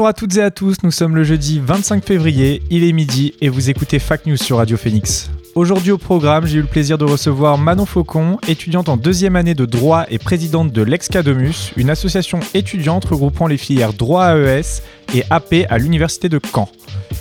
[0.00, 3.34] Bonjour à toutes et à tous, nous sommes le jeudi 25 février, il est midi
[3.42, 5.30] et vous écoutez Fac News sur Radio Phoenix.
[5.54, 9.54] Aujourd'hui au programme, j'ai eu le plaisir de recevoir Manon Faucon, étudiante en deuxième année
[9.54, 14.80] de droit et présidente de l'Excadomus, une association étudiante regroupant les filières droit AES
[15.14, 16.70] et AP à l'Université de Caen.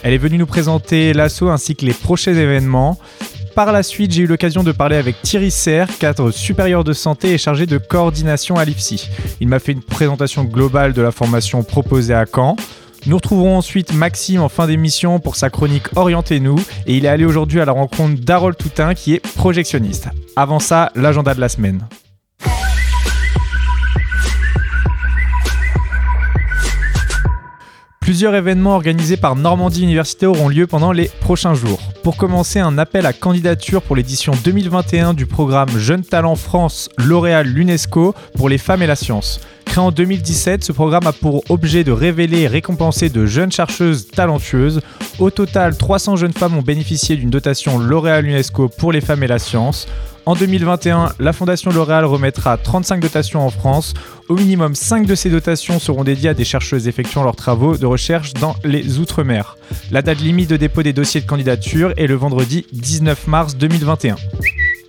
[0.02, 2.98] Elle est venue nous présenter l'assaut ainsi que les prochains événements.
[3.60, 7.34] Par la suite, j'ai eu l'occasion de parler avec Thierry Serre, cadre supérieur de santé
[7.34, 9.10] et chargé de coordination à l'IFSI.
[9.42, 12.56] Il m'a fait une présentation globale de la formation proposée à Caen.
[13.06, 16.56] Nous retrouverons ensuite Maxime en fin d'émission pour sa chronique Orientez-nous
[16.88, 20.08] et il est allé aujourd'hui à la rencontre d'Harold Toutin qui est projectionniste.
[20.38, 21.86] Avant ça, l'agenda de la semaine.
[28.00, 31.82] Plusieurs événements organisés par Normandie Université auront lieu pendant les prochains jours.
[32.04, 37.48] Pour commencer, un appel à candidature pour l'édition 2021 du programme Jeunes Talents France L'Oréal
[37.48, 39.42] l'UNESCO pour les femmes et la science.
[39.66, 44.08] Créé en 2017, ce programme a pour objet de révéler et récompenser de jeunes chercheuses
[44.08, 44.82] talentueuses.
[45.20, 49.28] Au total, 300 jeunes femmes ont bénéficié d'une dotation L'Oréal UNESCO pour les femmes et
[49.28, 49.86] la science.
[50.26, 53.94] En 2021, la Fondation L'Oréal remettra 35 dotations en France.
[54.28, 57.86] Au minimum, 5 de ces dotations seront dédiées à des chercheuses effectuant leurs travaux de
[57.86, 59.58] recherche dans les Outre-mer.
[59.92, 64.18] La date limite de dépôt des dossiers de candidature est le vendredi 19 mars 2021.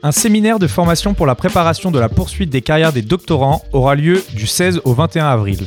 [0.03, 3.95] Un séminaire de formation pour la préparation de la poursuite des carrières des doctorants aura
[3.95, 5.59] lieu du 16 au 21 avril.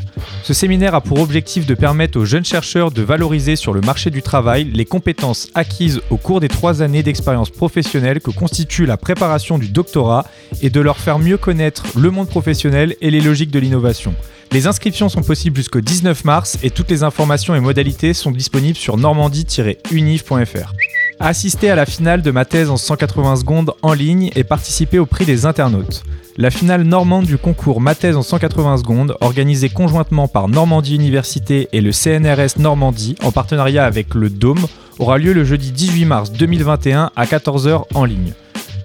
[0.41, 4.09] Ce séminaire a pour objectif de permettre aux jeunes chercheurs de valoriser sur le marché
[4.09, 8.97] du travail les compétences acquises au cours des trois années d'expérience professionnelle que constitue la
[8.97, 10.25] préparation du doctorat
[10.63, 14.15] et de leur faire mieux connaître le monde professionnel et les logiques de l'innovation.
[14.51, 18.77] Les inscriptions sont possibles jusqu'au 19 mars et toutes les informations et modalités sont disponibles
[18.77, 20.73] sur normandie-univ.fr
[21.19, 25.05] assister à la finale de ma thèse en 180 secondes en ligne et participer au
[25.05, 26.03] prix des internautes.
[26.37, 31.69] La finale normande du concours Ma thèse en 180 secondes, organisée conjointement par Normandie Université
[31.73, 34.65] et le CNRS Normandie en partenariat avec le Dôme,
[34.99, 38.33] aura lieu le jeudi 18 mars 2021 à 14h en ligne.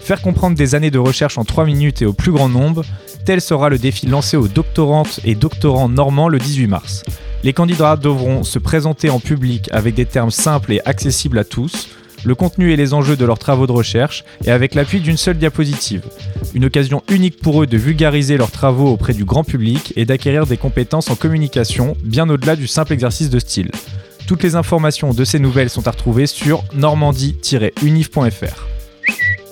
[0.00, 2.82] Faire comprendre des années de recherche en 3 minutes et au plus grand nombre,
[3.24, 7.02] tel sera le défi lancé aux doctorantes et doctorants normands le 18 mars.
[7.44, 11.88] Les candidats devront se présenter en public avec des termes simples et accessibles à tous,
[12.24, 15.38] le contenu et les enjeux de leurs travaux de recherche et avec l'appui d'une seule
[15.38, 16.02] diapositive.
[16.54, 20.46] Une occasion unique pour eux de vulgariser leurs travaux auprès du grand public et d'acquérir
[20.46, 23.70] des compétences en communication bien au-delà du simple exercice de style.
[24.26, 28.77] Toutes les informations de ces nouvelles sont à retrouver sur normandie-univ.fr.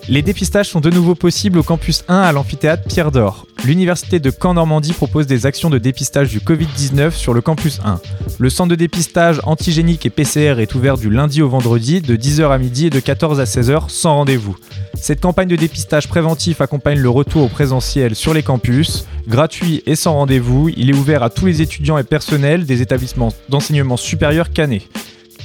[0.09, 3.45] Les dépistages sont de nouveau possibles au campus 1 à l'amphithéâtre Pierre d'Or.
[3.65, 8.01] L'université de Caen-Normandie propose des actions de dépistage du Covid-19 sur le campus 1.
[8.39, 12.53] Le centre de dépistage antigénique et PCR est ouvert du lundi au vendredi de 10h
[12.53, 14.57] à midi et de 14 à 16h sans rendez-vous.
[14.95, 19.07] Cette campagne de dépistage préventif accompagne le retour au présentiel sur les campus.
[19.27, 23.33] Gratuit et sans rendez-vous, il est ouvert à tous les étudiants et personnels des établissements
[23.49, 24.87] d'enseignement supérieur canés.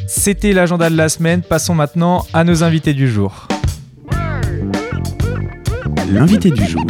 [0.05, 3.47] C'était l'agenda de la semaine, passons maintenant à nos invités du jour.
[6.13, 6.83] L'invité du jour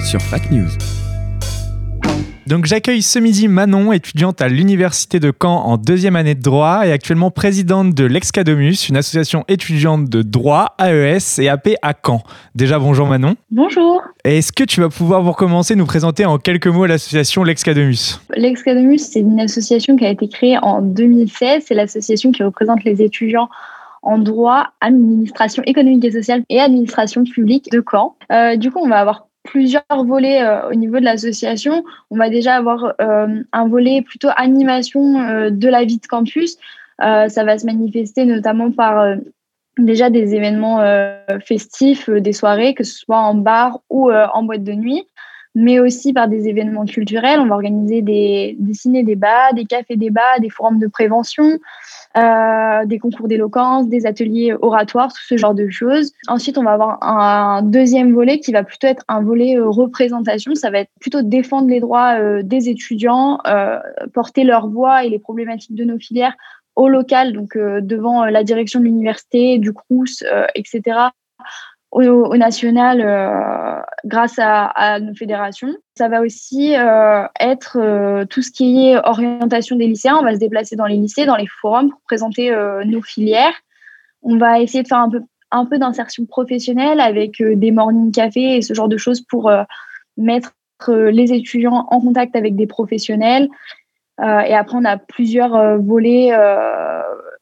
[0.00, 0.66] sur Fac News.
[2.48, 6.84] Donc j'accueille ce midi Manon, étudiante à l'Université de Caen en deuxième année de droit
[6.84, 12.22] et actuellement présidente de l'Excadomus, une association étudiante de droit, AES et AP à Caen.
[12.56, 13.36] Déjà bonjour Manon.
[13.52, 14.02] Bonjour.
[14.24, 18.20] Est-ce que tu vas pouvoir vous recommencer nous présenter en quelques mots l'association l'Excadomus?
[18.36, 21.64] L'Excadomus, c'est une association qui a été créée en 2016.
[21.68, 23.48] C'est l'association qui représente les étudiants
[24.06, 28.16] en droit, administration économique et sociale et administration publique de Caen.
[28.30, 31.84] Euh, du coup, on va avoir plusieurs volets euh, au niveau de l'association.
[32.10, 36.56] On va déjà avoir euh, un volet plutôt animation de la vie de campus.
[36.98, 39.16] Ça va se manifester notamment par
[39.76, 40.80] déjà des événements
[41.44, 45.04] festifs, des soirées, que ce soit en bar ou en boîte de nuit,
[45.54, 47.38] mais aussi par des événements culturels.
[47.38, 51.58] On va organiser des ciné-débats, des cafés-débats, des forums de prévention,
[52.16, 56.12] euh, des concours d'éloquence, des ateliers oratoires, tout ce genre de choses.
[56.28, 60.54] Ensuite, on va avoir un deuxième volet qui va plutôt être un volet euh, représentation.
[60.54, 63.78] Ça va être plutôt défendre les droits euh, des étudiants, euh,
[64.14, 66.36] porter leur voix et les problématiques de nos filières
[66.74, 70.22] au local, donc devant la direction de l'université, du CRUS,
[70.54, 71.08] etc.,
[72.04, 75.74] au, national euh, grâce à, nos fédérations.
[75.96, 80.18] Ça va aussi euh, être euh, tout ce qui est orientation des lycéens.
[80.20, 82.54] On va se déplacer dans les lycées, dans les forums pour présenter
[82.84, 83.54] nos filières.
[84.22, 88.56] On va essayer de faire un peu, un peu d'insertion professionnelle avec des morning cafés
[88.56, 89.50] et ce genre de choses pour
[90.16, 90.52] mettre
[90.88, 93.48] les étudiants en contact avec des professionnels.
[94.20, 96.32] et après, on a plusieurs volets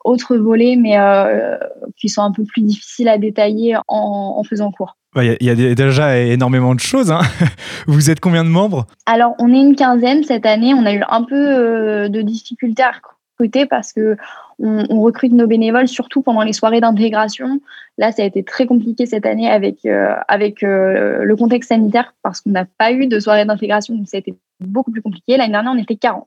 [0.04, 1.56] autres volets, mais euh,
[1.96, 4.96] qui sont un peu plus difficiles à détailler en, en faisant cours.
[5.16, 7.12] Il y, y, a déjà énormément de choses.
[7.12, 7.20] Hein.
[7.86, 8.86] Vous êtes combien de membres?
[9.06, 10.74] Alors, on est une quinzaine cette année.
[10.74, 14.16] On a eu un peu euh, de difficultés à recruter parce que
[14.58, 17.60] on, on, recrute nos bénévoles surtout pendant les soirées d'intégration.
[17.96, 22.14] Là, ça a été très compliqué cette année avec, euh, avec euh, le contexte sanitaire
[22.22, 25.36] parce qu'on n'a pas eu de soirée d'intégration, donc ça a été beaucoup plus compliqué.
[25.36, 26.26] L'année dernière, on était 40.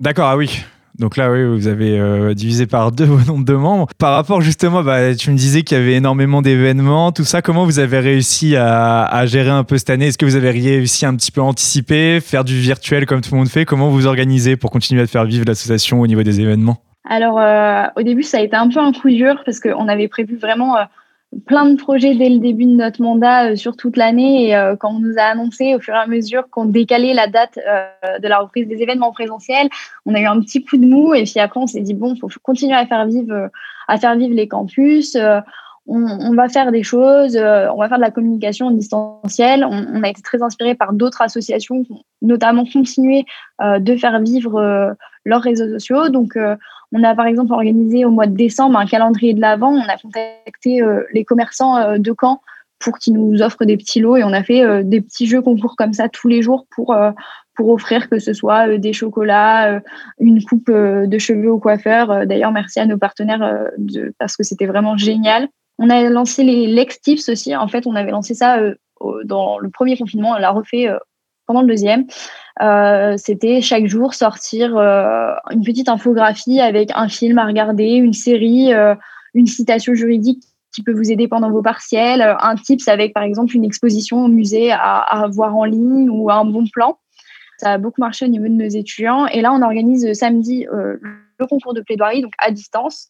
[0.00, 0.64] D'accord, ah oui.
[0.98, 3.86] Donc là, oui, vous avez euh, divisé par deux vos nombres de membres.
[3.98, 7.42] Par rapport justement, bah, tu me disais qu'il y avait énormément d'événements, tout ça.
[7.42, 10.06] Comment vous avez réussi à, à gérer un peu cette année?
[10.06, 13.32] Est-ce que vous avez réussi un petit peu à anticiper, faire du virtuel comme tout
[13.32, 13.64] le monde fait?
[13.64, 16.78] Comment vous organisez pour continuer à faire vivre l'association au niveau des événements?
[17.08, 20.08] Alors, euh, au début, ça a été un peu un coup dur parce qu'on avait
[20.08, 20.76] prévu vraiment...
[21.44, 24.48] Plein de projets dès le début de notre mandat euh, sur toute l'année.
[24.48, 27.26] Et euh, quand on nous a annoncé au fur et à mesure qu'on décalait la
[27.26, 29.68] date euh, de la reprise des événements présentiels,
[30.06, 31.14] on a eu un petit coup de mou.
[31.14, 33.50] Et puis après, on s'est dit bon, faut continuer à faire vivre,
[33.88, 35.16] à faire vivre les campus.
[35.88, 39.64] On, va faire des choses, on va faire de la communication distancielle.
[39.64, 41.84] On, on a été très inspiré par d'autres associations,
[42.22, 43.24] notamment continuer
[43.60, 46.08] de faire vivre leurs réseaux sociaux.
[46.08, 46.36] Donc,
[46.92, 49.72] on a par exemple organisé au mois de décembre un calendrier de l'Avent.
[49.72, 52.40] On a contacté euh, les commerçants euh, de Caen
[52.78, 55.42] pour qu'ils nous offrent des petits lots et on a fait euh, des petits jeux
[55.42, 56.96] concours comme ça tous les jours pour,
[57.54, 59.80] pour offrir que ce soit des chocolats,
[60.20, 62.26] une coupe de cheveux au coiffeur.
[62.26, 63.70] D'ailleurs, merci à nos partenaires
[64.18, 65.48] parce que c'était vraiment génial.
[65.78, 67.56] On a lancé les Lex Tips aussi.
[67.56, 68.58] En fait, on avait lancé ça
[69.24, 70.32] dans le premier confinement.
[70.32, 70.90] On l'a refait
[71.46, 72.06] pendant le deuxième.
[72.62, 78.12] Euh, c'était chaque jour sortir euh, une petite infographie avec un film à regarder, une
[78.12, 78.94] série, euh,
[79.34, 80.42] une citation juridique
[80.74, 84.28] qui peut vous aider pendant vos partiels, un tips avec par exemple une exposition au
[84.28, 86.98] musée à, à voir en ligne ou un bon plan.
[87.58, 89.26] Ça a beaucoup marché au niveau de nos étudiants.
[89.28, 90.66] Et là, on organise samedi
[91.38, 93.08] le concours de plaidoirie, donc à distance,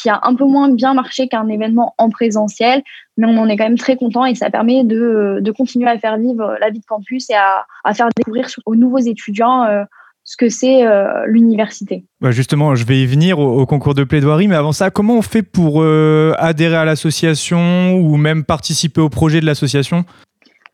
[0.00, 2.82] qui a un peu moins bien marché qu'un événement en présentiel,
[3.16, 5.98] mais on en est quand même très content et ça permet de, de continuer à
[5.98, 9.84] faire vivre la vie de campus et à, à faire découvrir aux nouveaux étudiants euh,
[10.24, 12.06] ce que c'est euh, l'université.
[12.20, 15.22] Bah justement, je vais y venir au, concours de plaidoirie, mais avant ça, comment on
[15.22, 20.04] fait pour euh, adhérer à l'association ou même participer au projet de l'association?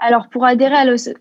[0.01, 0.77] Alors, pour adhérer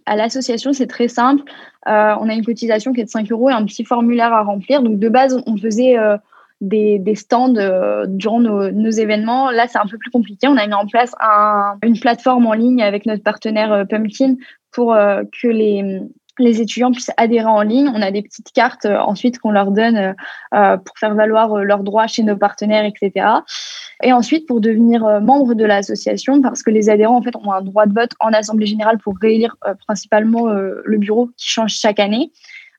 [0.05, 1.43] à l'association, c'est très simple.
[1.87, 4.41] Euh, on a une cotisation qui est de 5 euros et un petit formulaire à
[4.41, 4.81] remplir.
[4.81, 6.17] Donc, de base, on faisait euh,
[6.61, 9.51] des, des, stands euh, durant nos, événements.
[9.51, 10.47] Là, c'est un peu plus compliqué.
[10.47, 14.35] On a mis en place un, une plateforme en ligne avec notre partenaire Pumpkin
[14.71, 16.01] pour que les,
[16.43, 17.89] les étudiants puissent adhérer en ligne.
[17.93, 20.15] On a des petites cartes euh, ensuite qu'on leur donne
[20.53, 23.41] euh, pour faire valoir euh, leurs droits chez nos partenaires, etc.
[24.01, 27.51] Et ensuite pour devenir euh, membre de l'association, parce que les adhérents en fait ont
[27.51, 31.49] un droit de vote en assemblée générale pour réélire euh, principalement euh, le bureau qui
[31.49, 32.31] change chaque année.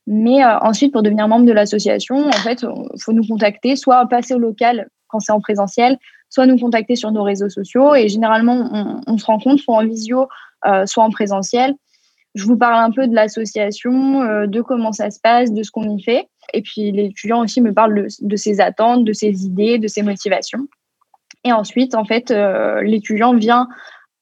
[0.06, 4.34] Mais ensuite pour devenir membre de l'association, en fait, il faut nous contacter, soit passer
[4.34, 5.98] au local quand c'est en présentiel,
[6.30, 7.94] soit nous contacter sur nos réseaux sociaux.
[7.94, 10.26] Et généralement, on, on se rencontre soit en visio,
[10.86, 11.76] soit en présentiel
[12.34, 15.70] je vous parle un peu de l'association, euh, de comment ça se passe, de ce
[15.70, 16.28] qu'on y fait.
[16.52, 20.66] Et puis l'étudiant aussi me parle de, ses attentes, de ses idées, de ses motivations.
[21.44, 23.68] Et ensuite, en fait, euh, l'étudiant vient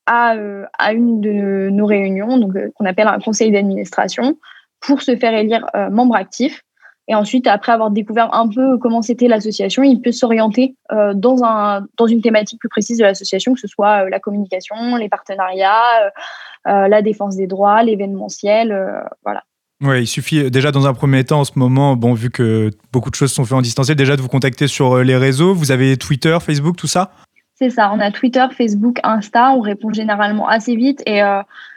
[0.06, 4.38] à, euh, à, une de nos réunions, qu'on appelle un conseil d'administration,
[4.80, 6.62] pour se faire élire membre actif.
[7.10, 11.42] Et ensuite, après avoir découvert un peu comment c'était l'association, il peut s'orienter euh, dans,
[11.42, 15.08] un, dans une thématique plus précise de l'association, que ce soit euh, la communication, les
[15.08, 16.12] partenariats,
[16.66, 18.76] euh, la défense des droits, l'événementiel,
[19.24, 19.42] voilà.
[19.80, 23.10] Oui, il suffit déjà dans un premier temps en ce moment, bon, vu que beaucoup
[23.10, 25.54] de choses sont faites en distanciel, déjà de vous contacter sur les réseaux.
[25.54, 27.12] Vous avez Twitter, Facebook, tout ça?
[27.54, 31.20] C'est ça, on a Twitter, Facebook, Insta, on répond généralement assez vite et,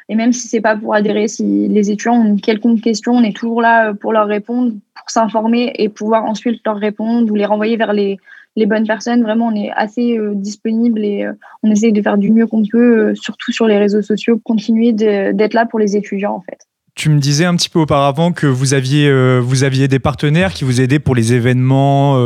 [0.09, 3.23] et même si c'est pas pour adhérer, si les étudiants ont une quelconque question, on
[3.23, 7.46] est toujours là pour leur répondre, pour s'informer et pouvoir ensuite leur répondre ou les
[7.46, 8.20] renvoyer vers les,
[8.55, 9.24] les bonnes personnes.
[9.24, 12.63] Vraiment, on est assez euh, disponible et euh, on essaye de faire du mieux qu'on
[12.63, 16.60] peut, euh, surtout sur les réseaux sociaux, continuer d'être là pour les étudiants en fait.
[16.93, 20.65] Tu me disais un petit peu auparavant que vous aviez, vous aviez des partenaires qui
[20.65, 22.22] vous aidaient pour les événements,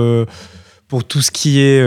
[0.88, 1.84] pour tout ce qui est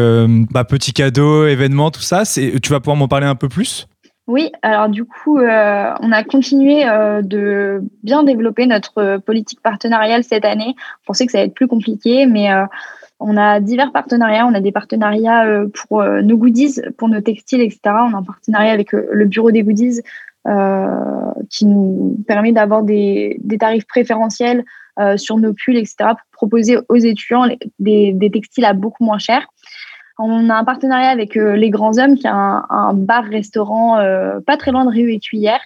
[0.52, 2.22] bah, petits cadeaux, événements, tout ça.
[2.24, 3.88] Tu vas pouvoir m'en parler un peu plus?
[4.28, 10.22] Oui, alors du coup, euh, on a continué euh, de bien développer notre politique partenariale
[10.22, 10.74] cette année.
[10.76, 12.66] On pensait que ça allait être plus compliqué, mais euh,
[13.20, 14.46] On a divers partenariats.
[14.46, 17.80] On a des partenariats euh, pour euh, nos goodies, pour nos textiles, etc.
[17.86, 20.02] On a un partenariat avec euh, le bureau des goodies
[21.50, 24.64] qui nous permet d'avoir des, tarifs préférentiels
[25.16, 25.96] sur nos pulls, etc.
[25.98, 27.46] pour proposer aux étudiants
[27.78, 29.46] des, textiles à beaucoup moins cher.
[30.18, 33.98] On a un partenariat avec Les Grands Hommes, qui est un, bar-restaurant
[34.44, 35.60] pas très loin de Rio et Cuillère,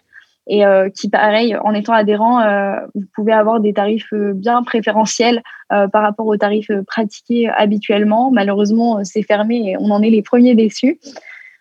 [0.46, 4.62] et euh, qui, pareil, en étant adhérent, euh, vous pouvez avoir des tarifs euh, bien
[4.62, 5.42] préférentiels
[5.90, 8.30] par rapport aux tarifs pratiqués habituellement.
[8.30, 11.00] Malheureusement, c'est fermé et on en est les premiers déçus.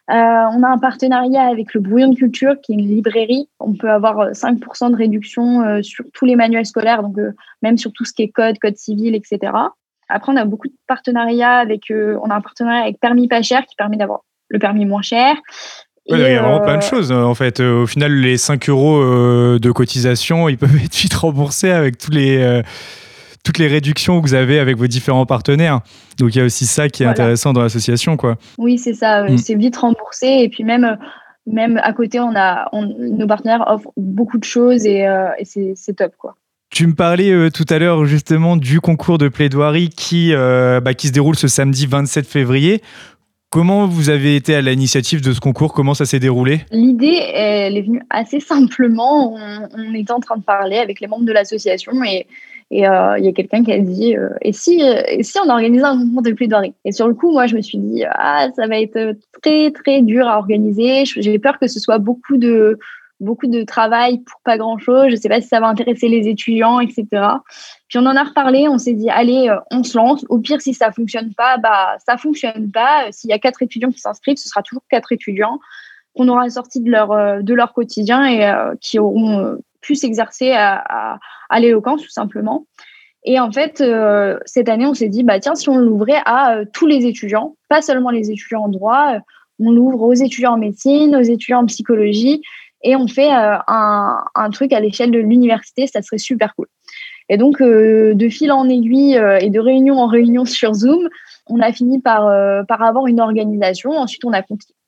[0.10, 3.48] on a un partenariat avec le Brouillon de Culture, qui est une librairie.
[3.62, 7.16] On peut avoir 5% de réduction sur tous les manuels scolaires, donc
[7.62, 9.54] même sur tout ce qui est code, code civil, etc.
[10.12, 13.66] Après, on a beaucoup de partenariats avec, on a un partenariat avec Permis Pas Cher
[13.66, 15.36] qui permet d'avoir le permis moins cher.
[16.08, 17.12] il y a vraiment plein de choses.
[17.12, 19.00] En fait, au final, les 5 euros
[19.58, 22.62] de cotisation, ils peuvent être vite remboursés avec tous les,
[23.44, 25.80] toutes les réductions que vous avez avec vos différents partenaires.
[26.20, 28.18] Donc, il y a aussi ça qui est intéressant dans l'association.
[28.18, 28.36] quoi.
[28.58, 29.24] Oui, c'est ça.
[29.24, 29.38] Mm.
[29.38, 30.28] C'est vite remboursé.
[30.28, 30.98] Et puis, même,
[31.48, 36.14] même à côté, on a, nos partenaires offrent beaucoup de choses et, et c'est top.
[36.18, 36.36] quoi.
[36.72, 41.12] Tu me parlais tout à l'heure justement du concours de plaidoirie qui, bah, qui se
[41.12, 42.82] déroule ce samedi 27 février.
[43.52, 45.74] Comment vous avez été à l'initiative de ce concours?
[45.74, 46.62] Comment ça s'est déroulé?
[46.72, 49.34] L'idée, elle est venue assez simplement.
[49.34, 52.26] On, était en train de parler avec les membres de l'association et
[52.72, 55.84] euh, il y a quelqu'un qui a dit euh, et si et si on organisait
[55.84, 56.74] un concours de plaidoirie?
[56.86, 60.02] Et sur le coup, moi, je me suis dit ah ça va être très très
[60.02, 61.04] dur à organiser.
[61.04, 62.80] J'ai peur que ce soit beaucoup de
[63.22, 65.10] beaucoup de travail pour pas grand chose.
[65.10, 67.06] Je sais pas si ça va intéresser les étudiants, etc.
[67.88, 70.26] Puis on en a reparlé, on s'est dit, allez, euh, on se lance.
[70.30, 73.12] Au pire, si ça fonctionne pas, bah, ça fonctionne pas.
[73.12, 75.60] S'il y a quatre étudiants qui s'inscrivent, ce sera toujours quatre étudiants
[76.16, 80.52] qu'on aura sortis de leur, euh, de leur quotidien et euh, qui auront pu s'exercer
[80.52, 82.66] à, à, l'éloquence, tout simplement.
[83.24, 83.84] Et en fait,
[84.46, 87.82] cette année, on s'est dit, bah, tiens, si on l'ouvrait à tous les étudiants, pas
[87.82, 89.16] seulement les étudiants en droit,
[89.62, 92.42] on l'ouvre aux étudiants en médecine, aux étudiants en psychologie,
[92.84, 96.68] et on fait un, un truc à l'échelle de l'université, ça serait super cool.
[97.32, 101.08] Et donc, euh, de fil en aiguille euh, et de réunion en réunion sur Zoom,
[101.48, 103.92] on a fini par, euh, avoir une organisation.
[103.92, 104.42] Ensuite, on a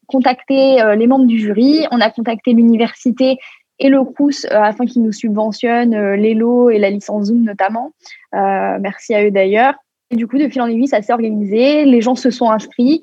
[0.07, 3.37] contacté les membres du jury, on a contacté l'université
[3.79, 7.93] et le CRUS afin qu'ils nous subventionnent lots et la licence Zoom notamment.
[8.33, 9.75] merci à eux d'ailleurs.
[10.11, 11.85] Et du coup, de fil en aiguille, ça s'est organisé.
[11.85, 13.01] Les gens se sont inscrits.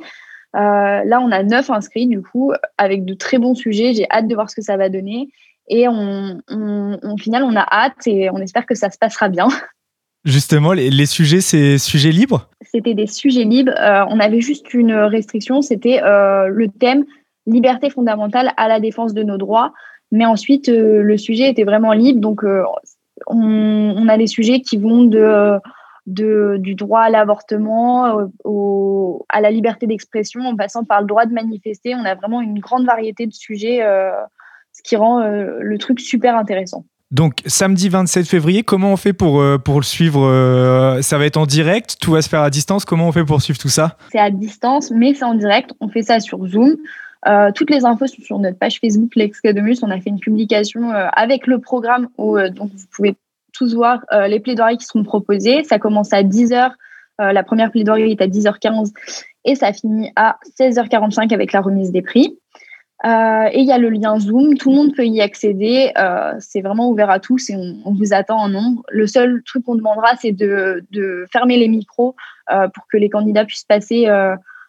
[0.54, 3.95] Là, on a neuf inscrits, du coup, avec de très bons sujets.
[3.95, 5.28] J'ai hâte de voir ce que ça va donner.
[5.69, 9.49] Et on, au final, on a hâte et on espère que ça se passera bien.
[10.25, 12.49] Justement, les, sujets, c'est sujets libres?
[12.62, 13.73] C'était des sujets libres.
[13.80, 17.04] Euh, on avait juste une restriction, c'était euh, le thème
[17.47, 19.73] liberté fondamentale à la défense de nos droits.
[20.12, 22.21] Mais ensuite, euh, le sujet était vraiment libre.
[22.21, 22.42] Donc,
[23.26, 25.59] on, a des sujets qui vont de,
[26.11, 28.31] de du droit à l'avortement
[29.29, 31.95] à la liberté d'expression, en passant par le droit de manifester.
[31.95, 33.83] On a vraiment une grande variété de sujets
[34.73, 36.85] ce qui rend euh, le truc super intéressant.
[37.11, 41.26] Donc samedi 27 février, comment on fait pour, euh, pour le suivre euh, Ça va
[41.26, 43.69] être en direct Tout va se faire à distance Comment on fait pour suivre tout
[43.69, 43.97] ça?
[44.12, 45.73] C'est à distance, mais c'est en direct.
[45.81, 46.76] On fait ça sur Zoom.
[47.57, 49.79] toutes les infos sont sur notre page Facebook L'Excademus.
[49.83, 53.17] On a fait une publication avec le programme où donc vous pouvez
[53.52, 55.64] tous voir les plaidoiries qui seront proposées.
[55.64, 56.73] Ça commence à 10h.
[57.19, 58.92] la première plaidoirie est à 10h15
[59.45, 62.38] et ça finit à 16h45 avec la remise des prix.
[63.07, 65.90] Euh, et il y a le lien Zoom, tout le monde peut y accéder.
[65.97, 68.83] Euh, c'est vraiment ouvert à tous et on, vous attend en nombre.
[68.90, 70.85] Le seul truc qu'on demandera, c'est de,
[71.33, 72.14] fermer les micros
[72.52, 74.09] euh, pour que les candidats puissent passer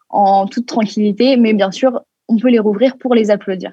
[0.09, 1.35] en toute tranquillité.
[1.35, 3.71] Mais bien sûr, on peut les rouvrir pour les applaudir.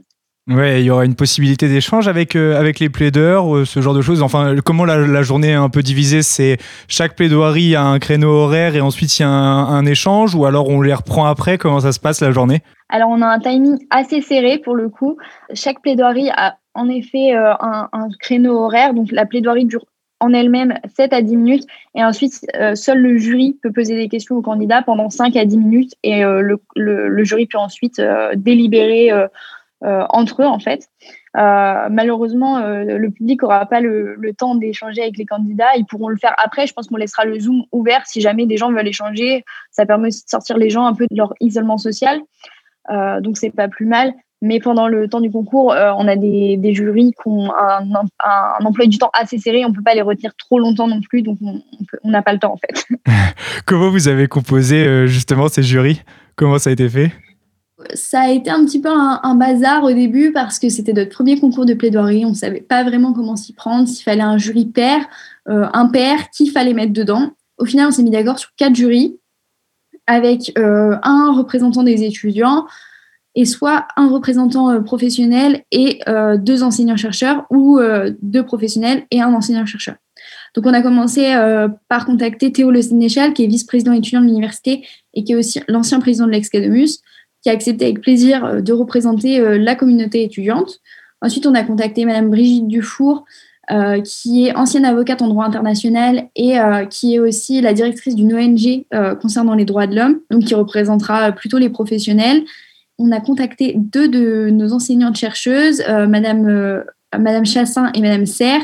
[0.49, 4.23] Ouais, il y aura une possibilité d'échange avec, avec les plaideurs, ce genre de choses.
[4.23, 6.57] Enfin, comment la, journée est un peu divisée C'est
[6.89, 10.71] chaque plaidoirie a un créneau horaire et ensuite il y a un échange ou alors
[10.71, 11.59] on les reprend après?
[11.59, 12.63] Comment ça se passe la journée?
[12.89, 15.19] Alors, on a un timing assez serré pour le coup.
[15.53, 18.95] Chaque plaidoirie a en effet euh, un, créneau horaire.
[18.95, 19.85] Donc, la plaidoirie dure
[20.21, 21.67] en elle-même 7 à 10 minutes.
[21.95, 25.45] Et ensuite, euh, seul le jury peut poser des questions aux candidats pendant 5 à
[25.45, 25.93] 10 minutes.
[26.03, 28.01] Et euh, le, jury peut ensuite
[28.35, 29.11] délibérer
[29.83, 30.89] entre eux, en fait.
[31.35, 35.77] malheureusement, le public n'aura pas le, temps d'échanger avec les candidats.
[35.77, 36.67] Ils pourront le faire après.
[36.67, 39.45] Je pense qu'on laissera le Zoom ouvert si jamais des gens veulent échanger.
[39.71, 42.21] Ça permet de sortir les gens un peu de leur isolement social.
[42.91, 44.15] Euh, donc c'est pas plus mal.
[44.41, 48.65] Mais pendant le temps du concours, euh, on a des, jurys qui ont un, un,
[48.65, 49.65] emploi du temps assez serré.
[49.65, 52.53] On peut pas les retenir trop longtemps non plus, donc on n'a pas le temps
[52.53, 52.87] en fait.
[53.67, 56.03] Comment vous avez composé euh, justement ces jurys?
[56.37, 57.11] Comment ça a été fait?
[57.95, 61.39] Ça a été un petit peu un, bazar au début parce que c'était notre premier
[61.39, 62.25] concours de plaidoirie.
[62.25, 65.07] On ne savait pas vraiment comment s'y prendre, s'il fallait un jury pair,
[65.47, 67.31] un pair, qui fallait mettre dedans.
[67.59, 69.19] Au final, on s'est mis d'accord sur quatre jurys
[70.09, 72.67] avec euh, un représentant des étudiants
[73.35, 79.21] et soit un représentant euh, professionnel et euh, deux enseignants-chercheurs ou euh, deux professionnels et
[79.21, 79.97] un enseignant-chercheur.
[80.55, 84.27] Donc on a commencé euh, par contacter Théo Le Sénéchal, qui est vice-président étudiant de
[84.27, 87.01] l'université et qui est aussi l'ancien président de l'Excademus,
[87.49, 90.81] a accepté avec plaisir euh, de représenter euh, la communauté étudiante.
[91.21, 93.25] Ensuite, on a contacté Madame Brigitte Dufour,
[93.71, 96.55] euh, qui est ancienne avocate en droit international et
[96.91, 98.87] qui est aussi la directrice d'une ONG
[99.21, 102.45] concernant les droits de l'homme, donc qui représentera plutôt les professionnels.
[102.99, 108.63] On a contacté deux de nos enseignantes chercheuses, Madame, Madame Chassin et Madame Serre,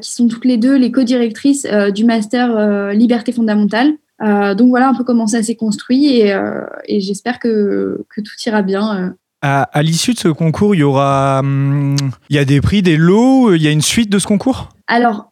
[0.00, 3.96] qui sont toutes les deux les co-directrices du master Liberté fondamentale.
[4.22, 8.20] Euh, donc voilà un peu comment ça s'est construit et, euh, et j'espère que, que
[8.20, 8.96] tout ira bien.
[8.96, 9.10] euh.
[9.42, 11.96] À, à l'issue de ce concours, il y aura, hum,
[12.30, 14.70] il y a des prix, des lots, il y a une suite de ce concours?
[14.86, 15.30] Alors,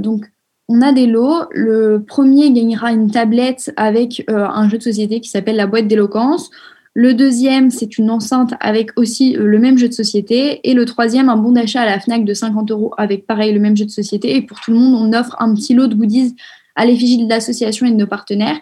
[0.00, 0.24] donc,
[0.68, 1.44] on a des lots.
[1.50, 5.88] Le premier gagnera une tablette avec euh, un jeu de société qui s'appelle la boîte
[5.88, 6.50] d'éloquence.
[6.94, 10.60] Le deuxième, c'est une enceinte avec aussi euh, le même jeu de société.
[10.68, 13.60] Et le troisième, un bon d'achat à la FNAC de 50 euros avec pareil le
[13.60, 14.36] même jeu de société.
[14.36, 16.34] Et pour tout le monde, on offre un petit lot de goodies
[16.78, 18.58] à l'effigie de l'association et de nos partenaires.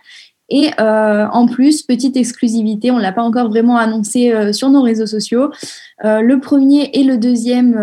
[0.49, 4.71] Et euh, en plus, petite exclusivité, on ne l'a pas encore vraiment annoncé euh, sur
[4.71, 5.51] nos réseaux sociaux.
[6.05, 7.75] Euh, le premier et le deuxième,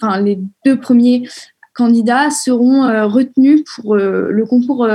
[0.00, 1.28] enfin les deux premiers
[1.74, 4.86] candidats seront retenus pour le concours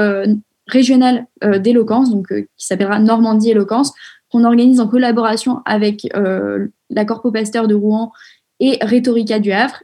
[0.68, 1.26] régional
[1.60, 3.94] d'éloquence, qui s'appellera Normandie Éloquence,
[4.30, 8.12] qu'on organise en collaboration avec la Corpo Pasteur de Rouen
[8.60, 9.82] et Rhétorica du Havre,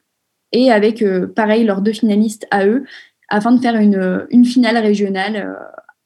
[0.51, 1.03] et avec
[1.36, 2.84] pareil leurs deux finalistes à eux,
[3.33, 5.53] afin de faire une, une finale régionale euh,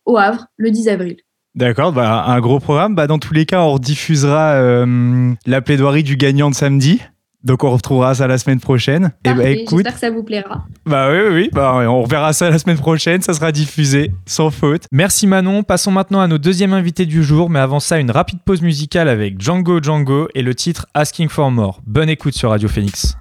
[0.05, 1.17] au Havre le 10 avril.
[1.55, 2.95] D'accord, bah, un gros programme.
[2.95, 7.01] Bah, dans tous les cas, on rediffusera euh, la plaidoirie du gagnant de samedi.
[7.43, 9.11] Donc on retrouvera ça la semaine prochaine.
[9.23, 10.65] Et bah Parfait, écoute, J'espère que ça vous plaira.
[10.85, 14.49] bah oui, oui, oui, bah, on reverra ça la semaine prochaine, ça sera diffusé sans
[14.49, 14.85] faute.
[14.91, 18.39] Merci Manon, passons maintenant à nos deuxième invités du jour, mais avant ça, une rapide
[18.43, 21.79] pause musicale avec Django Django et le titre Asking for More.
[21.85, 23.17] Bonne écoute sur Radio Phoenix.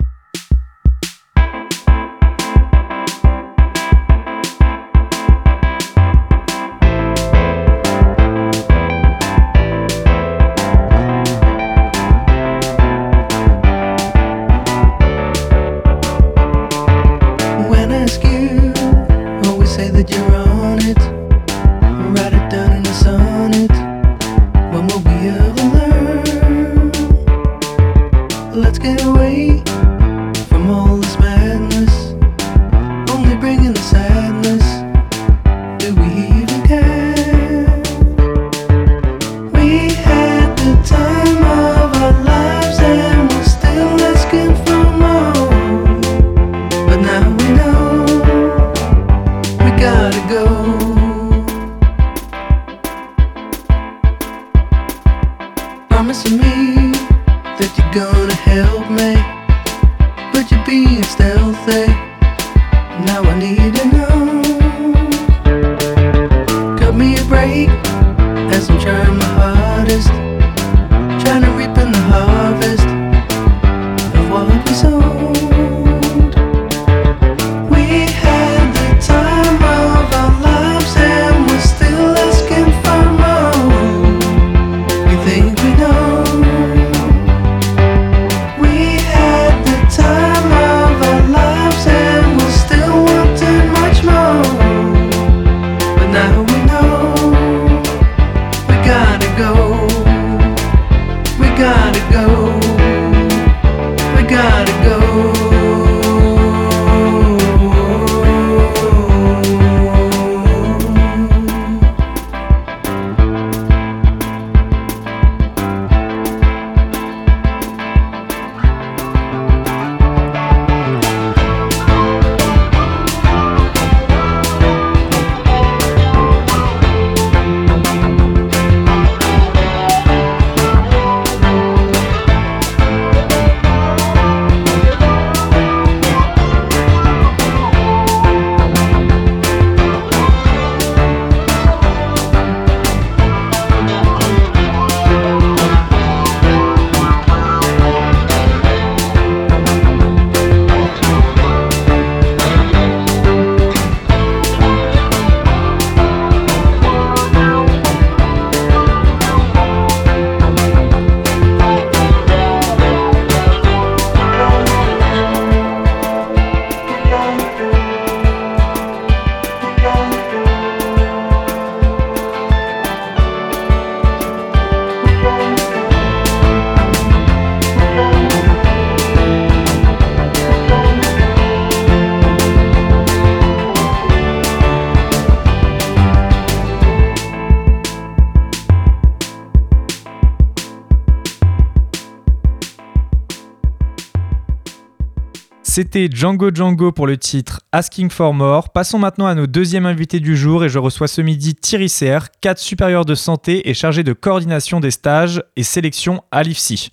[195.97, 198.69] C'était Django Django pour le titre Asking for More.
[198.69, 202.29] Passons maintenant à nos deuxièmes invités du jour et je reçois ce midi Thierry Serre,
[202.43, 206.91] cadre supérieur de santé et chargé de coordination des stages et sélection à l'IFSI.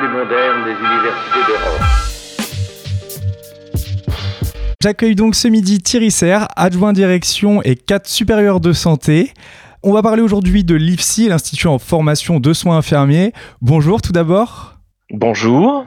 [4.82, 9.34] J'accueille donc ce midi Thierry Serre, adjoint direction et cadre supérieur de santé.
[9.84, 13.34] On va parler aujourd'hui de l'IFSI, l'Institut en formation de soins infirmiers.
[13.62, 14.78] Bonjour tout d'abord.
[15.10, 15.86] Bonjour.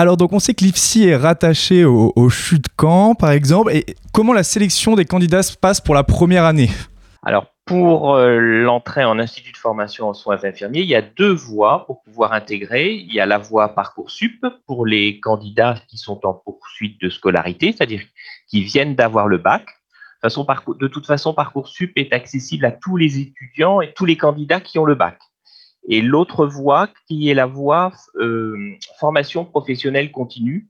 [0.00, 3.70] Alors donc on sait que l'IFSI est rattaché au, au CHU de Caen par exemple.
[3.70, 3.84] Et
[4.14, 6.70] comment la sélection des candidats se passe pour la première année?
[7.22, 11.34] Alors pour euh, l'entrée en institut de formation en soins infirmiers, il y a deux
[11.34, 12.94] voies pour pouvoir intégrer.
[12.94, 17.74] Il y a la voie Parcoursup pour les candidats qui sont en poursuite de scolarité,
[17.76, 18.00] c'est-à-dire
[18.48, 19.66] qui viennent d'avoir le bac.
[20.24, 24.78] De, toute façon, Parcoursup est accessible à tous les étudiants et tous les candidats qui
[24.78, 25.18] ont le bac.
[25.88, 28.56] Et l'autre voie qui est la voie euh,
[28.98, 30.68] formation professionnelle continue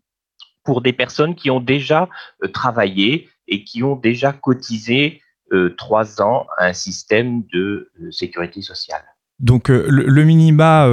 [0.65, 2.09] pour des personnes qui ont déjà
[2.43, 5.21] euh, travaillé et qui ont déjà cotisé
[5.53, 9.03] euh, trois ans à un système de sécurité sociale.
[9.41, 10.87] Donc le, minima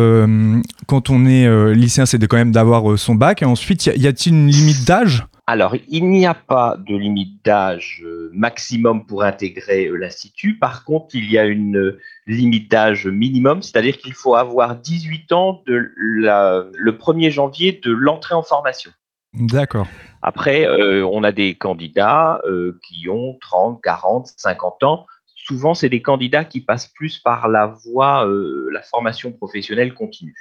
[0.87, 3.41] quand on est lycéen c'est quand même d'avoir son bac.
[3.41, 5.25] Et ensuite y a-t-il une limite d'âge?
[5.49, 10.59] Alors, il n'y a pas de limite d'âge euh, maximum pour intégrer euh, l'Institut.
[10.59, 15.31] Par contre, il y a une euh, limite d'âge minimum, c'est-à-dire qu'il faut avoir 18
[15.31, 18.91] ans de la- le 1er janvier de l'entrée en formation.
[19.33, 19.87] D'accord.
[20.21, 25.05] Après, euh, on a des candidats euh, qui ont 30, 40, 50 ans.
[25.33, 30.35] Souvent, c'est des candidats qui passent plus par la voie, euh, la formation professionnelle continue.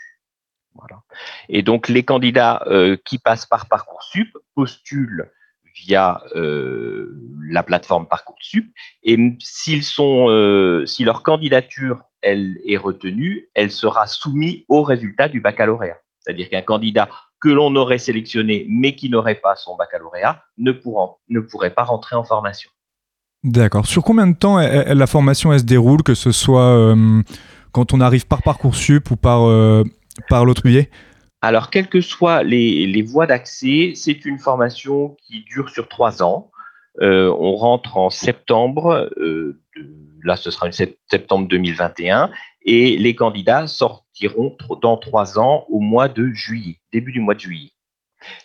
[1.48, 5.30] Et donc, les candidats euh, qui passent par Parcoursup postulent
[5.74, 7.14] via euh,
[7.48, 8.72] la plateforme Parcoursup.
[9.02, 15.28] Et s'ils sont, euh, si leur candidature elle est retenue, elle sera soumise au résultat
[15.28, 15.98] du baccalauréat.
[16.20, 17.08] C'est-à-dire qu'un candidat
[17.40, 20.72] que l'on aurait sélectionné mais qui n'aurait pas son baccalauréat ne,
[21.28, 22.70] ne pourrait pas rentrer en formation.
[23.44, 23.86] D'accord.
[23.86, 26.96] Sur combien de temps la formation se déroule, que ce soit
[27.70, 29.42] quand on arrive par Parcoursup ou par,
[30.28, 30.62] par l'autre
[31.42, 36.50] Alors, quelles que soient les, voies d'accès, c'est une formation qui dure sur trois ans.
[37.02, 39.60] Euh, on rentre en septembre, euh,
[40.24, 42.30] là ce sera septembre 2021,
[42.62, 47.40] et les candidats sortiront dans trois ans au mois de juillet, début du mois de
[47.40, 47.72] juillet.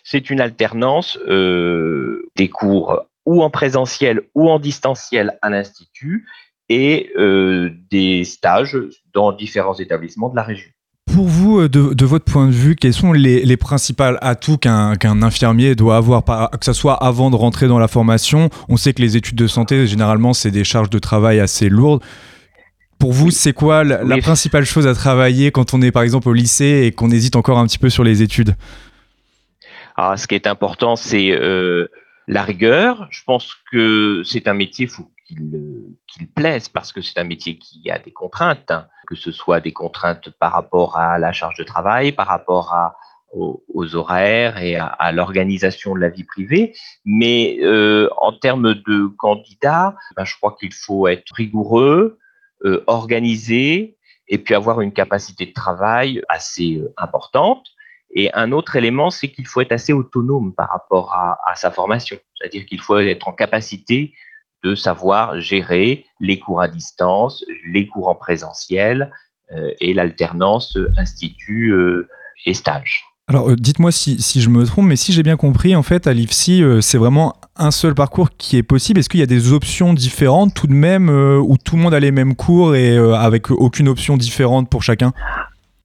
[0.04, 6.28] C'est une alternance euh, des cours ou en présentiel ou en distanciel à l'Institut
[6.68, 7.12] et
[7.90, 8.78] des stages
[9.12, 10.70] dans différents établissements de la région.
[11.06, 14.56] Pour vous, euh, de, de votre point de vue, quels sont les, les principaux atouts
[14.56, 18.50] qu'un infirmier doit avoir, que ce soit avant de rentrer dans la formation?
[18.68, 22.02] On sait que les études de santé, généralement, c'est des charges de travail assez lourdes.
[22.98, 26.32] Pour vous, c'est quoi la, principale chose à travailler quand on est, par exemple, au
[26.32, 28.54] lycée et qu'on hésite encore un petit peu sur les études?
[29.96, 31.88] Ah, ce qui est important, c'est euh,
[32.28, 33.08] la rigueur.
[33.10, 37.24] Je pense que c'est un métier, faut qu'il euh, qu'il plaise parce que c'est un
[37.24, 41.32] métier qui a des contraintes, hein, que ce soit des contraintes par rapport à la
[41.32, 42.74] charge de travail, par rapport
[43.32, 46.74] aux, horaires et à, l'organisation de la vie privée.
[47.04, 52.18] Mais euh, en termes de candidats, ben, je crois qu'il faut être rigoureux,
[52.64, 53.96] euh, organisé
[54.28, 57.66] et puis avoir une capacité de travail assez euh, importante.
[58.14, 62.18] Et un autre élément, c'est qu'il faut être assez autonome par rapport à sa formation.
[62.36, 64.12] C'est-à-dire qu'il faut être en capacité
[64.62, 69.10] de savoir gérer les cours à distance, les cours en présentiel
[69.52, 72.08] euh, et l'alternance institut euh,
[72.46, 73.04] et stage.
[73.28, 76.06] Alors, euh, dites-moi si, si je me trompe, mais si j'ai bien compris, en fait,
[76.06, 79.00] à l'IFSI, c'est vraiment un seul parcours qui est possible.
[79.00, 82.00] Est-ce qu'il y a des options différentes tout de même, où tout le monde a
[82.00, 85.12] les mêmes cours et avec aucune option différente pour chacun?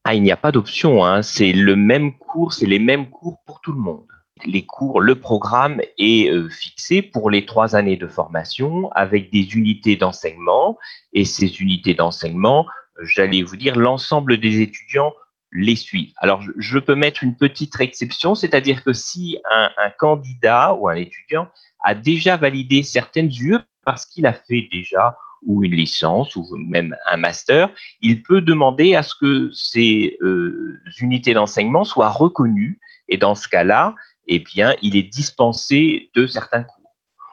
[0.04, 1.22] Ah, il n'y a pas d'option, hein.
[1.22, 4.06] c'est le même cours, c'est les mêmes cours pour tout le monde.
[4.46, 9.56] Les cours, le programme est euh, fixé pour les trois années de formation avec des
[9.56, 10.78] unités d'enseignement
[11.14, 12.66] et ces unités d'enseignement,
[13.04, 15.14] j'allais vous dire, l'ensemble des étudiants
[15.52, 16.14] les suivent.
[16.18, 20.96] Alors, je, peux mettre une petite exception, c'est-à-dire que si un, un candidat ou un
[20.96, 21.48] étudiant
[21.84, 26.96] a déjà validé certaines UE parce qu'il a fait déjà ou une licence ou même
[27.10, 27.70] un master,
[28.02, 33.48] il peut demander à ce que ces euh, unités d'enseignement soient reconnues et dans ce
[33.48, 33.96] cas-là,
[34.28, 36.92] eh bien, il est dispensé de certains cours.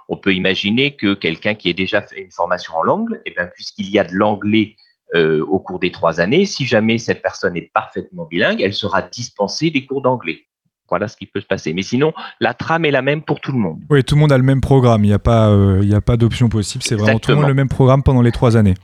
[0.09, 3.47] On peut imaginer que quelqu'un qui ait déjà fait une formation en langue, eh bien,
[3.47, 4.77] puisqu'il y a de l'anglais
[5.15, 9.03] euh, au cours des trois années, si jamais cette personne est parfaitement bilingue, elle sera
[9.03, 10.41] dispensée des cours d'anglais.
[10.89, 11.73] Voilà ce qui peut se passer.
[11.73, 13.81] Mais sinon, la trame est la même pour tout le monde.
[13.89, 15.05] Oui, tout le monde a le même programme.
[15.05, 16.85] Il n'y a pas, euh, il y a pas d'option possible.
[16.85, 18.75] C'est vraiment tout le monde le même programme pendant les trois années.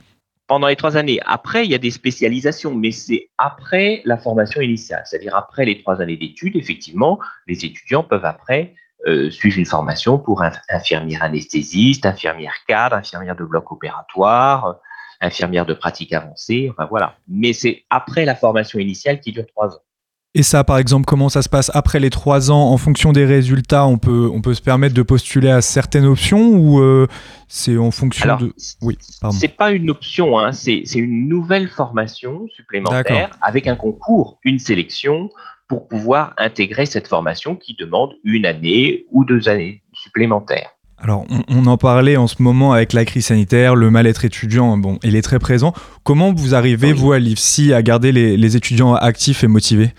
[0.51, 1.17] Pendant les trois années.
[1.25, 5.81] Après, il y a des spécialisations, mais c'est après la formation initiale, c'est-à-dire après les
[5.81, 8.75] trois années d'études, effectivement, les étudiants peuvent après
[9.07, 14.73] euh, suivent une formation pour inf- infirmière anesthésiste, infirmière cadre, infirmière de bloc opératoire, euh,
[15.21, 17.15] infirmière de pratique avancée, enfin voilà.
[17.29, 19.81] Mais c'est après la formation initiale qui dure trois ans.
[20.33, 23.25] Et ça, par exemple, comment ça se passe après les trois ans En fonction des
[23.25, 27.07] résultats, on peut, on peut se permettre de postuler à certaines options ou euh,
[27.49, 28.53] c'est en fonction Alors, de...
[28.81, 29.35] Oui, pardon.
[29.37, 34.57] C'est pas une option, hein, c'est c'est une nouvelle formation supplémentaire avec un concours, une
[34.59, 35.29] sélection
[35.67, 40.69] pour pouvoir intégrer cette formation qui demande une année ou deux années supplémentaires.
[40.97, 44.77] Alors, on, on en parlait en ce moment avec la crise sanitaire, le mal-être étudiant,
[44.77, 45.73] bon, il est très présent.
[46.03, 46.99] Comment vous arrivez, Oui.
[46.99, 49.89] vous, à l'IFSI, à garder les, les étudiants actifs et motivés?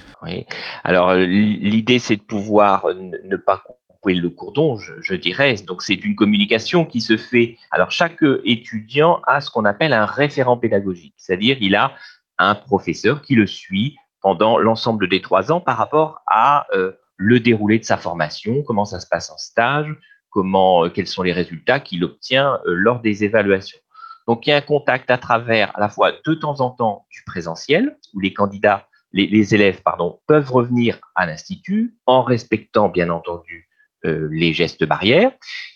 [0.84, 3.62] Alors euh, l'idée c'est de pouvoir euh, ne pas
[4.00, 5.54] couper le cordon, je, dirais.
[5.66, 7.56] Donc c'est une communication qui se fait.
[7.70, 11.92] Alors chaque étudiant a ce qu'on appelle un référent pédagogique, c'est-à-dire il a
[12.38, 17.40] un professeur qui le suit pendant l'ensemble des trois ans par rapport à euh, le
[17.40, 19.94] déroulé de sa formation, comment ça se passe en stage,
[20.30, 23.78] comment, quels sont les résultats qu'il obtient lors des évaluations.
[24.26, 27.06] Donc il y a un contact à travers à la fois de temps en temps
[27.10, 33.10] du présentiel, où les candidats les, élèves pardon, peuvent revenir à l'institut en respectant bien
[33.10, 33.68] entendu
[34.04, 35.32] euh, les gestes barrières.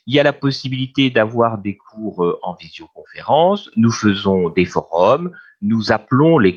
[0.07, 3.70] Il y a la possibilité d'avoir des cours euh, en visioconférence.
[3.77, 5.31] Nous faisons des forums.
[5.62, 6.57] Nous appelons les,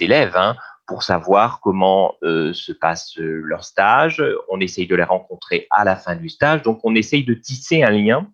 [0.00, 0.56] élèves hein,
[0.86, 4.22] pour savoir comment euh, se passe leur stage.
[4.48, 6.62] On essaye de les rencontrer à la fin du stage.
[6.62, 8.30] Donc, on essaye de tisser un lien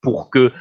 [0.00, 0.52] pour que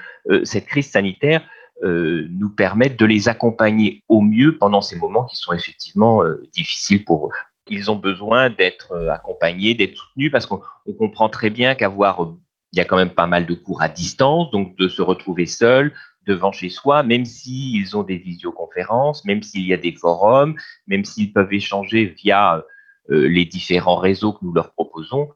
[0.44, 1.48] cette crise sanitaire
[1.84, 6.42] euh, nous permettent de les accompagner au mieux pendant ces moments qui sont effectivement euh,
[6.52, 7.32] difficiles pour eux.
[7.70, 12.34] Ils ont besoin d'être euh, accompagnés, d'être soutenus parce qu'on on comprend très bien qu'avoir,
[12.74, 15.46] il y a quand même pas mal de cours à distance, donc de se retrouver
[15.46, 15.94] seul
[16.26, 20.56] devant chez soi, même s'ils ont des visioconférences, même s'il y a des forums,
[20.88, 22.66] même s'ils peuvent échanger via
[23.08, 25.30] les différents réseaux que nous leur proposons,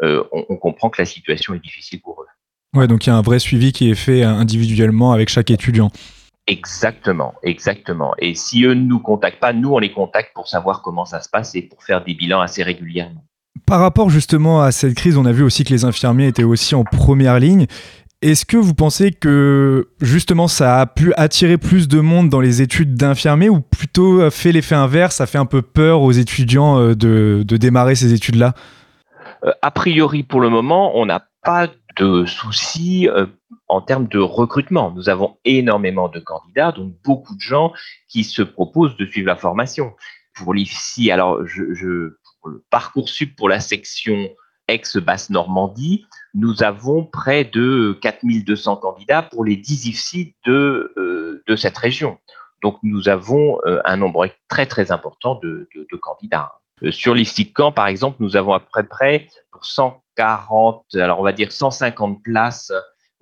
[0.00, 2.29] on, on comprend que la situation est difficile pour eux.
[2.74, 5.90] Ouais, donc il y a un vrai suivi qui est fait individuellement avec chaque étudiant.
[6.46, 8.12] Exactement, exactement.
[8.18, 11.20] Et si eux ne nous contactent pas, nous, on les contacte pour savoir comment ça
[11.20, 13.24] se passe et pour faire des bilans assez régulièrement.
[13.66, 16.74] Par rapport justement à cette crise, on a vu aussi que les infirmiers étaient aussi
[16.74, 17.66] en première ligne.
[18.22, 22.62] Est-ce que vous pensez que justement ça a pu attirer plus de monde dans les
[22.62, 26.94] études d'infirmiers ou plutôt fait l'effet inverse, ça fait un peu peur aux étudiants euh,
[26.94, 28.54] de, de démarrer ces études-là?
[29.44, 33.26] Euh, a priori, pour le moment, on n'a pas de soucis euh,
[33.68, 34.90] en termes de recrutement.
[34.90, 37.72] Nous avons énormément de candidats, donc beaucoup de gens
[38.08, 39.94] qui se proposent de suivre la formation.
[40.34, 42.64] Pour l'IFSI, alors je, je, pour le
[43.36, 44.28] pour la section
[44.68, 51.76] ex-Basse-Normandie, nous avons près de 4200 candidats pour les 10 IFSI de, euh, de cette
[51.76, 52.18] région.
[52.62, 56.59] Donc nous avons euh, un nombre très très important de, de, de candidats.
[56.82, 57.14] Euh, sur
[57.56, 62.22] Caen, par exemple, nous avons à peu près pour 140, alors on va dire 150
[62.22, 62.72] places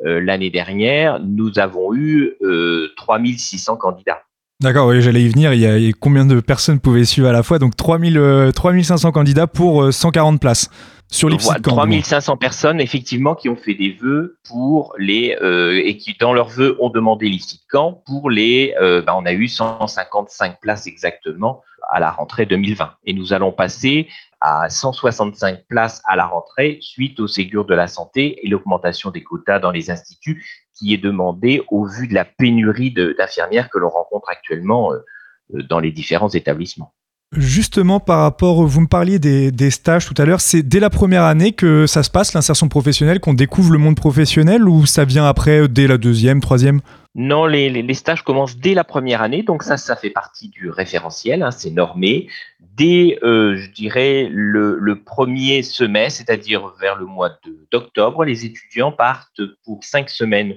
[0.05, 4.23] euh, l'année dernière, nous avons eu euh, 3600 candidats.
[4.61, 5.53] D'accord, oui, j'allais y venir.
[5.53, 7.61] Il y, a, combien de personnes pouvaient suivre à la fois?
[7.61, 10.69] Donc 3000, euh, 3500 candidats pour euh, 140 places
[11.11, 11.39] sur moins.
[11.61, 16.49] 3500 personnes effectivement qui ont fait des vœux pour les euh, et qui dans leurs
[16.49, 20.87] vœux ont demandé l'IFSI de Caen pour les euh, bah, on a eu 155 places
[20.87, 24.09] exactement à la rentrée 2020 et nous allons passer
[24.41, 29.23] à 165 places à la rentrée suite au Ségur de la santé et l'augmentation des
[29.23, 30.45] quotas dans les instituts
[30.79, 35.81] qui est demandée au vu de la pénurie d'infirmières que l'on rencontre actuellement euh, dans
[35.81, 36.95] les différents établissements.
[37.37, 41.25] Justement, par rapport, vous me parliez des, stages tout à l'heure, c'est dès la première
[41.25, 45.27] année que ça se passe, l'insertion professionnelle, qu'on découvre le monde professionnel ou ça vient
[45.27, 46.81] après, dès la deuxième, troisième?
[47.15, 51.43] Non, les, stages commencent dès la première année, donc ça, ça fait partie du référentiel,
[51.43, 52.29] hein, c'est normé.
[52.61, 57.39] Dès, euh, je dirais, le, premier semestre, c'est-à-dire vers le mois
[57.71, 60.55] d'octobre, les étudiants partent pour cinq semaines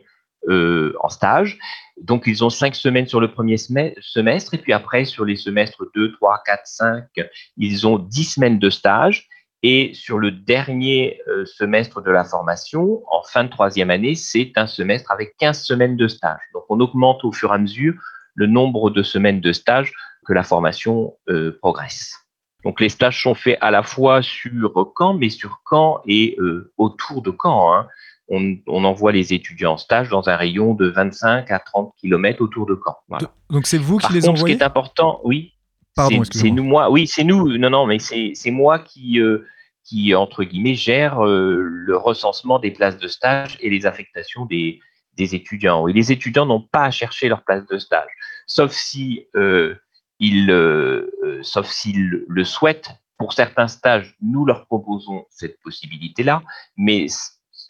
[0.47, 1.57] euh, en stage.
[2.01, 5.83] Donc, ils ont cinq semaines sur le premier semestre, et puis après, sur les semestres
[5.95, 7.03] 2, 3, 4, 5,
[7.57, 9.27] ils ont 10 semaines de stage.
[9.63, 14.53] Et sur le dernier euh, semestre de la formation, en fin de troisième année, c'est
[14.55, 16.39] un semestre avec 15 semaines de stage.
[16.55, 17.93] Donc, on augmente au fur et à mesure
[18.33, 19.93] le nombre de semaines de stage
[20.25, 22.15] que la formation euh, progresse.
[22.63, 26.73] Donc, les stages sont faits à la fois sur Caen, mais sur Caen et euh,
[26.77, 27.85] autour de Caen.
[28.33, 32.41] On, on envoie les étudiants en stage dans un rayon de 25 à 30 km
[32.41, 32.95] autour de Caen.
[33.09, 33.29] Voilà.
[33.49, 35.53] Donc c'est vous qui Par les contre, ce qui envoyez est important, oui,
[36.31, 37.57] c'est- nous, moi, oui, c'est nous.
[37.57, 39.45] Non, non, mais c'est moi qui, euh,
[39.83, 44.79] qui entre guillemets gère euh, le recensement des places de stage et les affectations des,
[45.17, 45.87] des étudiants.
[45.89, 48.09] Et les étudiants n'ont pas à chercher leur place de stage,
[48.47, 49.75] sauf si euh,
[50.19, 50.47] ils,
[51.41, 56.41] sauf s'ils le souhaitent pour certains stages, nous leur proposons cette possibilité-là,
[56.77, 57.07] mais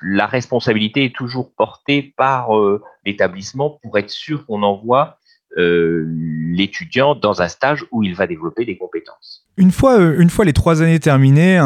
[0.01, 5.17] la responsabilité est toujours portée par euh, l'établissement pour être sûr qu'on envoie
[5.57, 9.45] euh, l'étudiant dans un stage où il va développer des compétences.
[9.57, 11.59] Une fois, euh, une fois les trois années terminées,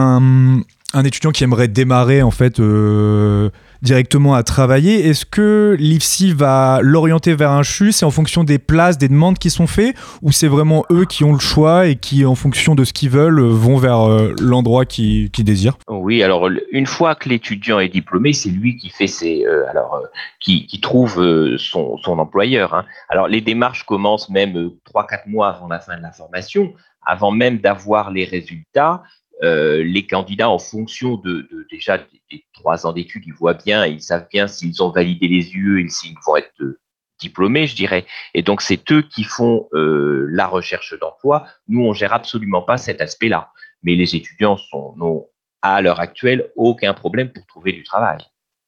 [0.96, 3.50] un étudiant qui aimerait démarrer en fait euh,
[3.82, 7.92] directement à travailler, est-ce que l'IFSI va l'orienter vers un CHU?
[7.92, 9.96] C'est en fonction des places, des demandes qui sont faites?
[10.22, 13.10] Ou c'est vraiment eux qui ont le choix et qui, en fonction de ce qu'ils
[13.10, 15.78] veulent, vont vers euh, l'endroit qu'ils qui désirent?
[15.90, 20.02] Oui, alors une fois que l'étudiant est diplômé, c'est lui qui fait ses, euh, alors,
[20.40, 22.74] qui, trouve son, son, employeur.
[22.74, 22.86] Hein.
[23.10, 26.74] Alors les démarches commencent même 3-4 mois avant la fin de la formation,
[27.06, 29.04] avant même d'avoir les résultats.
[29.44, 33.54] Euh, les candidats, en fonction de, de déjà des, des, trois ans d'études, ils voient
[33.54, 36.80] bien, ils savent bien s'ils ont validé les UE et s'ils vont être euh,
[37.20, 38.06] diplômés, je dirais.
[38.34, 41.48] Et donc, c'est eux qui font euh, la recherche d'emploi.
[41.68, 43.50] Nous, on gère absolument pas cet aspect-là.
[43.84, 45.28] Mais les étudiants sont, n'ont
[45.62, 48.20] à l'heure actuelle aucun problème pour trouver du travail.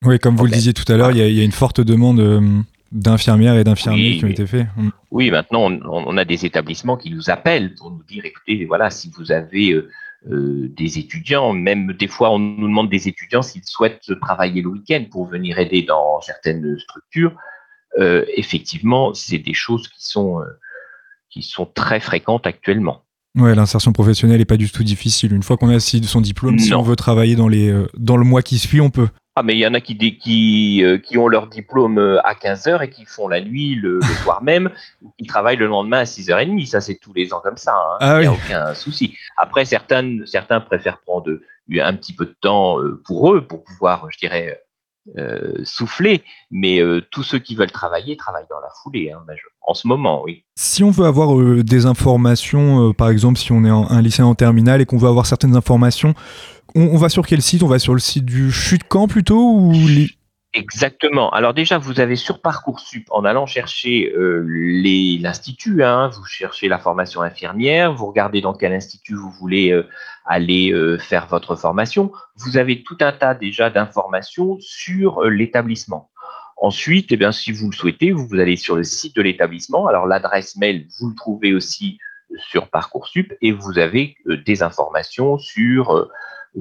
[0.04, 2.20] Oui, comme vous le disiez tout à l'heure, il y, y, a une forte demande
[2.20, 2.42] euh,
[2.92, 4.68] d'infirmières et d'infirmiers oui, qui ont été faits.
[4.76, 4.90] Mm.
[5.12, 8.90] Oui, maintenant, on, on, a des établissements qui nous appellent pour nous dire, écoutez, voilà,
[8.90, 9.74] si vous avez
[10.26, 15.06] des étudiants, même des fois on nous demande des étudiants s'ils souhaitent travailler le week-end
[15.10, 17.34] pour venir aider dans certaines structures.
[18.00, 20.46] Euh, effectivement, c'est des choses qui sont, euh,
[21.30, 23.04] qui sont très fréquentes actuellement.
[23.36, 25.34] Ouais, l'insertion professionnelle n'est pas du tout difficile.
[25.34, 26.64] Une fois qu'on a son diplôme, non.
[26.64, 29.10] si on veut travailler dans, les, euh, dans le mois qui suit, on peut.
[29.40, 32.34] Ah, mais il y en a qui, qui, euh, qui ont leur diplôme euh, à
[32.34, 34.72] 15h et qui font la nuit le, le soir même,
[35.04, 36.66] ou qui travaillent le lendemain à 6h30.
[36.66, 37.72] Ça, c'est tous les ans comme ça.
[37.72, 37.98] Hein.
[38.00, 39.16] Ah, il n'y a aucun souci.
[39.38, 41.38] Après, certains, certains préfèrent prendre
[41.72, 44.60] un petit peu de temps euh, pour eux, pour pouvoir, je dirais,
[45.18, 46.24] euh, souffler.
[46.52, 49.24] Mais euh, tous ceux qui veulent travailler travaillent dans la foulée, hein,
[49.62, 50.44] en ce moment, oui.
[50.56, 54.26] Si on veut avoir euh, des informations, par exemple, si on est en, un lycéen
[54.26, 56.14] en terminale et qu'on veut avoir certaines informations,
[56.76, 57.64] on, on, va sur quel site?
[57.64, 59.74] On va sur le site du CHU de Caen plutôt ou.
[60.54, 61.30] Exactement.
[61.32, 64.44] Alors déjà, vous avez sur Parcoursup, en allant chercher euh,
[65.22, 69.72] l'institut, hein, vous cherchez la formation infirmière, vous regardez dans quel institut vous voulez
[70.28, 76.12] aller euh, faire votre formation, vous avez tout un tas déjà d'informations sur euh, l'établissement.
[76.58, 79.88] Ensuite, eh bien, si vous le souhaitez, vous, allez sur le site de l'établissement.
[79.88, 81.98] Alors l'adresse mail, vous le trouvez aussi
[82.38, 86.10] sur Parcoursup et vous avez euh, des informations sur,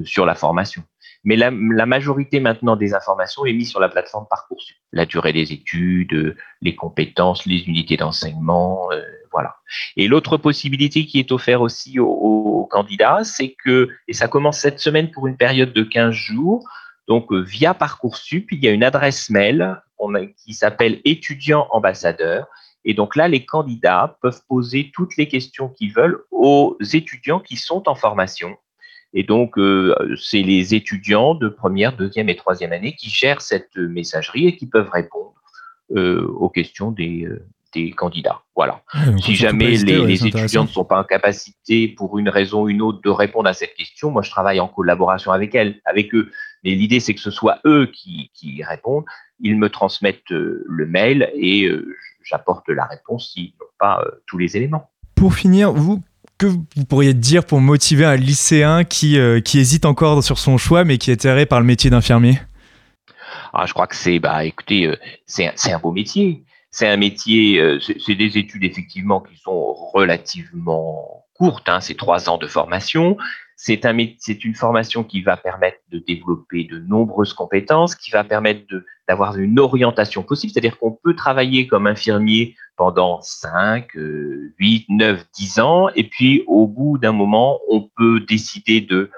[0.05, 0.83] sur la formation.
[1.25, 4.77] Mais la, la, majorité maintenant des informations est mise sur la plateforme Parcoursup.
[4.93, 8.91] La durée des études, les compétences, les unités d'enseignement,
[9.37, 9.57] voilà.
[9.97, 14.81] Et l'autre possibilité qui est offerte aussi aux, candidats, c'est que, et ça commence cette
[14.81, 16.69] semaine pour une période de 15 jours,
[17.07, 19.81] donc euh, via Parcoursup, il y a une adresse mail
[20.45, 22.47] qui s'appelle étudiant ambassadeur.
[22.85, 27.57] Et donc là, les candidats peuvent poser toutes les questions qu'ils veulent aux étudiants qui
[27.57, 28.57] sont en formation
[29.19, 33.75] et donc, euh, c'est les étudiants de première, deuxième et troisième année qui gèrent cette
[33.77, 35.33] messagerie et qui peuvent répondre
[35.97, 37.27] euh, aux questions des,
[37.77, 38.41] des candidats.
[38.55, 38.83] Voilà.
[38.95, 42.63] Ouais, si jamais les, ouais, les étudiants ne sont pas en capacité, pour une raison
[42.63, 45.81] ou une autre, de répondre à cette question, moi, je travaille en collaboration avec elles,
[45.85, 46.31] avec eux.
[46.65, 49.05] Mais l'idée, c'est que ce soit eux qui, qui, répondent.
[49.41, 54.11] Ils me transmettent euh, le mail et euh, j'apporte la réponse s'ils n'ont pas euh,
[54.27, 54.91] tous les éléments.
[55.15, 56.03] Pour finir, vous,
[56.39, 60.85] que vous pourriez dire pour motiver un lycéen qui, qui hésite encore sur son choix,
[60.85, 62.41] mais qui est atterré par le métier d'infirmier?
[63.53, 64.91] Ah, Je crois que c'est, bah, écoutez,
[65.27, 66.46] c'est un beau métier.
[66.71, 72.29] C'est un métier, euh, c'est des études effectivement qui sont relativement courtes, hein, c'est trois
[72.29, 73.17] ans de formation.
[73.59, 78.67] C'est un, une formation qui va permettre de développer de nombreuses compétences, qui va permettre
[79.09, 85.61] d'avoir une orientation possible, c'est-à-dire qu'on peut travailler comme infirmier pendant 5, 8, 9, 10
[85.61, 89.11] ans, et puis au bout d'un moment, on peut décider de,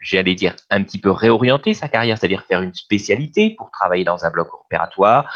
[0.00, 4.24] j'allais dire, un petit peu réorienter sa carrière, c'est-à-dire faire une spécialité pour travailler dans
[4.24, 5.32] un bloc opératoire,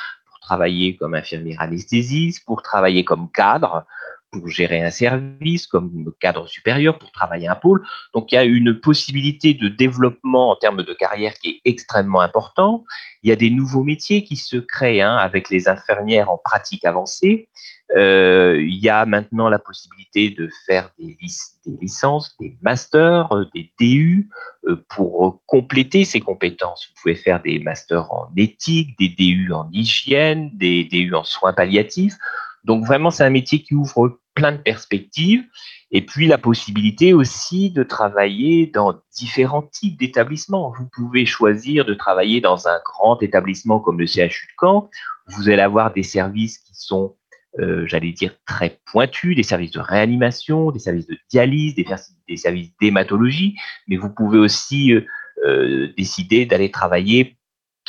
[0.48, 3.84] travailler comme infirmier anesthésiste, pour travailler comme cadre,
[4.30, 7.84] pour gérer un service comme cadre supérieur, pour travailler un pôle.
[8.14, 12.20] Donc il y a une possibilité de développement en termes de carrière qui est extrêmement
[12.20, 12.84] important.
[13.22, 16.84] Il y a des nouveaux métiers qui se créent hein, avec les infirmières en pratique
[16.84, 17.48] avancée.
[17.96, 21.32] Euh, il y a maintenant la possibilité de faire des, lic
[21.64, 24.28] des licences, des masters, euh, des DU
[24.66, 26.88] euh, pour compléter ces compétences.
[26.88, 31.54] Vous pouvez faire des masters en éthique, des DU en hygiène, des DU en soins
[31.54, 32.16] palliatifs.
[32.64, 35.44] Donc vraiment, c'est un métier qui ouvre plein de perspectives.
[35.90, 40.72] Et puis la possibilité aussi de travailler dans différents types d'établissements.
[40.78, 44.90] Vous pouvez choisir de travailler dans un grand établissement comme le CHU de Caen.
[45.28, 47.16] Vous allez avoir des services qui sont
[47.58, 52.70] euh, j'allais dire, très pointus, des services de réanimation, des services de dialyse, des, services
[52.80, 53.56] d'hématologie,
[53.88, 55.00] mais vous pouvez aussi euh,
[55.44, 57.37] euh, décider d'aller travailler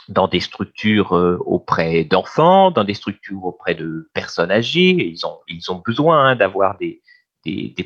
[0.09, 1.11] dans des structures
[1.45, 5.13] auprès d'enfants, dans des structures auprès de personnes âgées.
[5.47, 7.01] Ils ont, besoin hein, d'avoir des,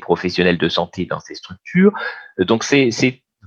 [0.00, 1.92] professionnels de santé dans ces structures.
[2.38, 2.64] Donc,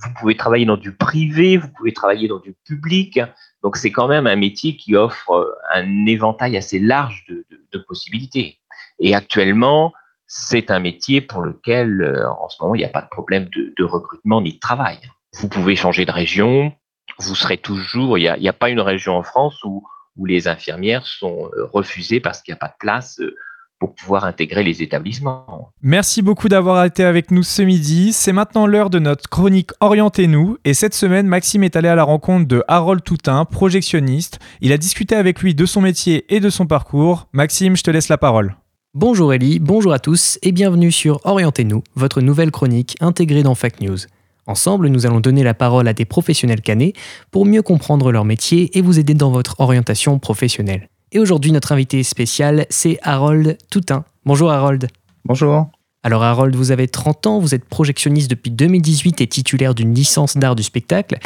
[0.04, 3.20] vous pouvez travailler dans du privé, vous pouvez travailler dans du public.
[3.64, 7.44] Donc, c'est quand même un métier qui offre un éventail assez large de,
[7.88, 8.58] possibilités.
[9.00, 9.94] Et actuellement,
[10.26, 13.48] c'est un métier pour lequel, euh, en ce moment, il n'y a pas de problème
[13.56, 14.98] de, recrutement ni de travail.
[15.34, 16.74] Vous pouvez changer de région,
[17.20, 19.84] vous serez toujours, il n'y a, a, pas une région en France où,
[20.18, 23.36] où les infirmières sont euh, refusées parce qu'il n'y a pas de place euh,
[23.80, 25.72] pour pouvoir intégrer les établissements.
[25.82, 28.12] Merci beaucoup d'avoir été avec nous ce midi.
[28.12, 30.58] C'est maintenant l'heure de notre chronique Orientez-nous.
[30.66, 34.40] Et cette semaine, Maxime est allé à la rencontre de Harold Toutain, projectionniste.
[34.62, 37.28] Il a discuté avec lui de son métier et de son parcours.
[37.34, 38.56] Maxime, je te laisse la parole.
[38.96, 43.80] Bonjour Ellie, bonjour à tous et bienvenue sur Orientez-nous, votre nouvelle chronique intégrée dans Fact
[43.80, 44.00] News.
[44.48, 46.94] Ensemble, nous allons donner la parole à des professionnels canés
[47.32, 50.90] pour mieux comprendre leur métier et vous aider dans votre orientation professionnelle.
[51.12, 54.06] Et aujourd'hui, notre invité spécial, c'est Harold Toutain.
[54.26, 54.88] Bonjour Harold.
[55.26, 55.70] Bonjour.
[56.08, 60.38] Alors Harold, vous avez 30 ans, vous êtes projectionniste depuis 2018 et titulaire d'une licence
[60.38, 61.18] d'art du spectacle.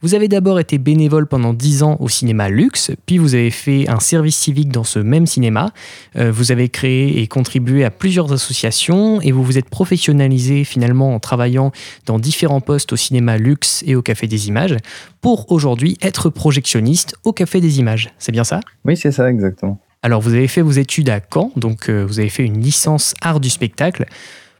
[0.00, 3.88] Vous avez d'abord été bénévole pendant 10 ans au cinéma Luxe, puis vous avez fait
[3.88, 5.72] un service civique dans ce même cinéma.
[6.14, 11.16] Euh, vous avez créé et contribué à plusieurs associations et vous vous êtes professionnalisé finalement
[11.16, 11.72] en travaillant
[12.06, 14.76] dans différents postes au cinéma Luxe et au Café des Images
[15.20, 18.14] pour aujourd'hui être projectionniste au Café des Images.
[18.20, 18.60] C'est bien ça?
[18.84, 19.80] Oui, c'est ça exactement.
[20.02, 23.14] Alors, vous avez fait vos études à Caen, donc euh, vous avez fait une licence
[23.20, 24.06] art du spectacle.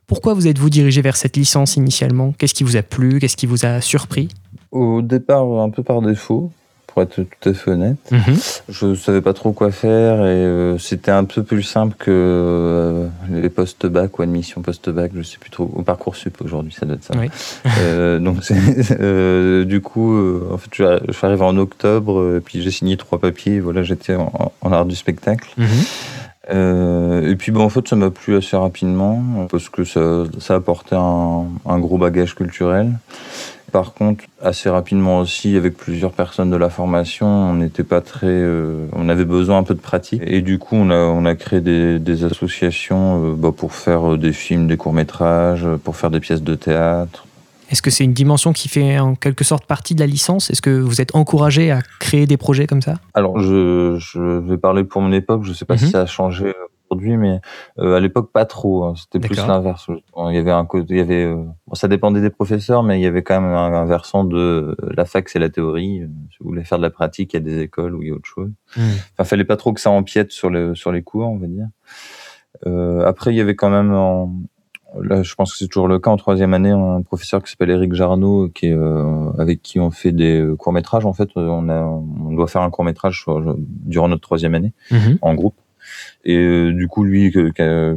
[0.06, 2.32] Pourquoi vous êtes-vous dirigé vers cette licence initialement?
[2.38, 3.20] Qu'est-ce qui vous a plu?
[3.20, 4.28] Qu'est-ce qui vous a surpris?
[4.72, 6.50] Au départ, un peu par défaut,
[6.98, 7.96] pour être tout à fait honnête.
[8.10, 8.60] Mm -hmm.
[8.68, 13.06] Je savais pas trop quoi faire et euh, c'était un peu plus simple que euh,
[13.30, 16.96] les post-bac ou admission post-bac, je sais plus trop, au parcours sup aujourd'hui, ça doit
[16.96, 17.14] être ça.
[17.16, 17.28] Oui.
[17.66, 20.10] euh, donc, euh, du coup,
[20.54, 23.82] en fait, je, suis arrivé en octobre, et puis j'ai signé trois papiers, et voilà,
[23.88, 25.48] j'étais en, en, art du spectacle.
[25.56, 25.66] Mhm.
[25.66, 25.86] Mm -hmm.
[26.50, 29.16] Euh, et puis bah, en fait ça m'a plu assez rapidement
[29.50, 32.88] parce que ça, ça apportait un, un, gros bagage culturel.
[33.72, 38.26] Par contre, assez rapidement aussi, avec plusieurs personnes de la formation, on n'était pas très,
[38.26, 40.22] euh, on avait besoin un peu de pratique.
[40.26, 44.16] Et du coup, on a, on a créé des, des associations euh, bah, pour faire
[44.16, 47.26] des films, des courts métrages, pour faire des pièces de théâtre.
[47.70, 50.48] Est-ce que c'est une dimension qui fait en quelque sorte partie de la licence?
[50.48, 52.94] Est-ce que vous êtes encouragé à créer des projets comme ça?
[53.12, 55.44] Alors, je, je, vais parler pour mon époque.
[55.44, 55.84] Je ne sais pas mm -hmm.
[55.84, 56.54] si ça a changé
[56.90, 57.40] aujourd'hui, mais
[57.78, 58.84] euh, à l'époque pas trop.
[58.84, 58.94] Hein.
[58.96, 59.86] C'était plus l'inverse.
[59.88, 62.98] Il y avait un côté, il y avait, euh, bon, ça dépendait des professeurs, mais
[62.98, 66.02] il y avait quand même un, un versant de euh, la fac, c'est la théorie.
[66.30, 68.10] Si vous voulez faire de la pratique, il y a des écoles où il y
[68.10, 68.50] a autre chose.
[68.76, 68.80] Mmh.
[69.12, 71.66] Enfin, fallait pas trop que ça empiète sur les sur les cours, on va dire.
[72.66, 74.32] Euh, après, il y avait quand même en,
[75.00, 77.70] là, je pense que c'est toujours le cas en troisième année, un professeur qui s'appelle
[77.70, 81.06] Eric Jarno, qui est, euh, avec qui on fait des courts métrages.
[81.06, 83.24] En fait, on a, on doit faire un court métrage
[83.58, 84.96] durant notre troisième année mmh.
[85.22, 85.54] en groupe.
[86.24, 87.38] Et euh, du coup, lui, qui,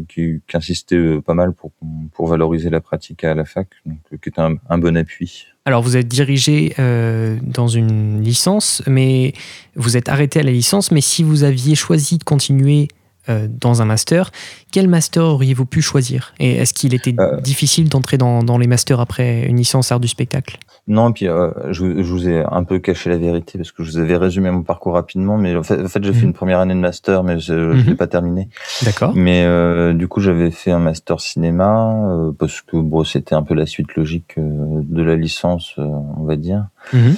[0.08, 1.72] qui, qui, insistait pas mal pour,
[2.14, 5.47] pour valoriser la pratique à la fac, donc, qui était un, un bon appui.
[5.66, 9.34] Alors, vous êtes dirigé euh, dans une licence, mais
[9.76, 10.91] vous êtes arrêté à la licence.
[10.91, 12.88] Mais si vous aviez choisi de continuer
[13.30, 14.32] euh, dans un master,
[14.72, 16.34] quel master auriez-vous pu choisir?
[16.39, 17.39] Et est-ce qu'il était euh...
[17.41, 20.58] difficile d'entrer dans, dans, les masters après une licence art du spectacle?
[20.91, 23.91] Non, puis euh, je, je, vous ai un peu caché la vérité parce que je
[23.91, 26.13] vous avais résumé mon parcours rapidement, mais en fait, en fait j'ai mmh.
[26.13, 27.85] fait une première année de master, mais je ne mmh.
[27.87, 28.49] l'ai pas terminé.
[28.83, 29.13] D'accord.
[29.15, 33.43] Mais euh, du coup, j'avais fait un master cinéma euh, parce que bon, c'était un
[33.43, 36.67] peu la suite logique de la licence, on va dire.
[36.93, 37.11] Mmh.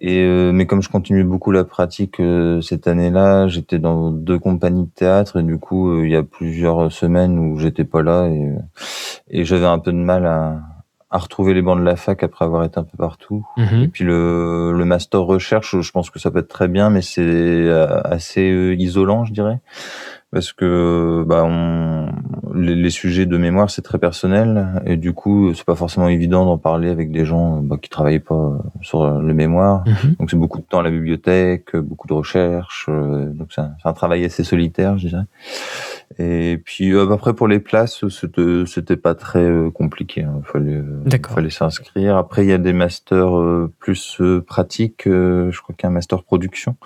[0.00, 4.38] Et euh, mais comme je continue beaucoup la pratique euh, cette année-là, j'étais dans deux
[4.38, 8.02] compagnies de théâtre et du coup euh, il y a plusieurs semaines où j'étais pas
[8.02, 8.52] là et,
[9.30, 10.60] et j'avais un peu de mal à,
[11.16, 13.44] à retrouver les bancs de la fac après avoir été un peu partout.
[13.56, 13.82] Mmh.
[13.82, 17.02] Et puis le, le master recherche, je pense que ça peut être très bien, mais
[17.02, 17.68] c'est
[18.04, 19.60] assez isolant, je dirais
[20.32, 22.08] parce que bah on,
[22.56, 26.44] les, les, sujets de mémoire c'est très personnel et du coup c'est pas forcément évident
[26.44, 30.14] d'en parler avec des gens bah, qui travaillent pas sur le mémoire mmh.
[30.18, 33.74] donc c'est beaucoup de temps à la bibliothèque beaucoup de recherches euh, donc c'est un,
[33.84, 35.24] un, travail assez solitaire je dirais
[36.18, 40.40] et puis euh, après pour les places c'était c'était pas très euh, compliqué il hein.
[40.44, 40.82] fallait
[41.28, 46.76] fallait s'inscrire après il y a des masters plus pratiques je crois qu'un master production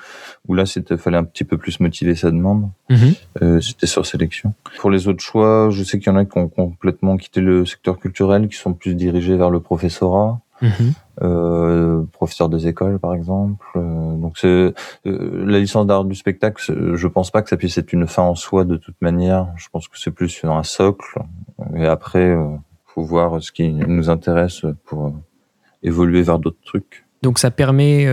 [0.49, 2.97] où là c'était fallait un petit peu plus motiver sa demande mmh.
[3.43, 4.55] Euh, c'était sur sélection.
[4.79, 7.67] Pour les autres choix, je sais qu'il y en a qui ont complètement quitté le
[7.67, 10.41] secteur culturel, qui sont plus dirigés vers le professorat.
[10.63, 10.69] Mmh.
[11.23, 13.65] euh, professeur des écoles par exemple.
[13.77, 14.75] Euh, donc c'est euh,
[15.47, 16.63] la licence d'art du spectacle.
[16.95, 19.49] Je pense pas que ça puisse être une fin en soi de toute manière.
[19.57, 21.19] Je pense que c'est plus un socle.
[21.75, 22.37] Et après,
[22.85, 25.15] faut voir ce qui nous intéresse pour
[25.83, 27.07] évoluer vers d'autres trucs.
[27.23, 28.07] Donc ça permet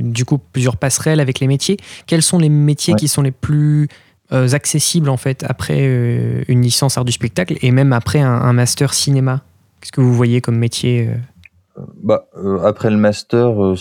[0.00, 1.78] du coup plusieurs passerelles avec les métiers.
[2.06, 2.98] Quels sont les métiers Ouais.
[2.98, 3.88] qui sont les plus
[4.30, 8.52] accessibles en fait après euh, une licence art du spectacle et même après un, un
[8.52, 9.42] master cinéma
[9.80, 13.74] Qu'est-ce que vous voyez comme métier euh Bah, euh, après le master, euh,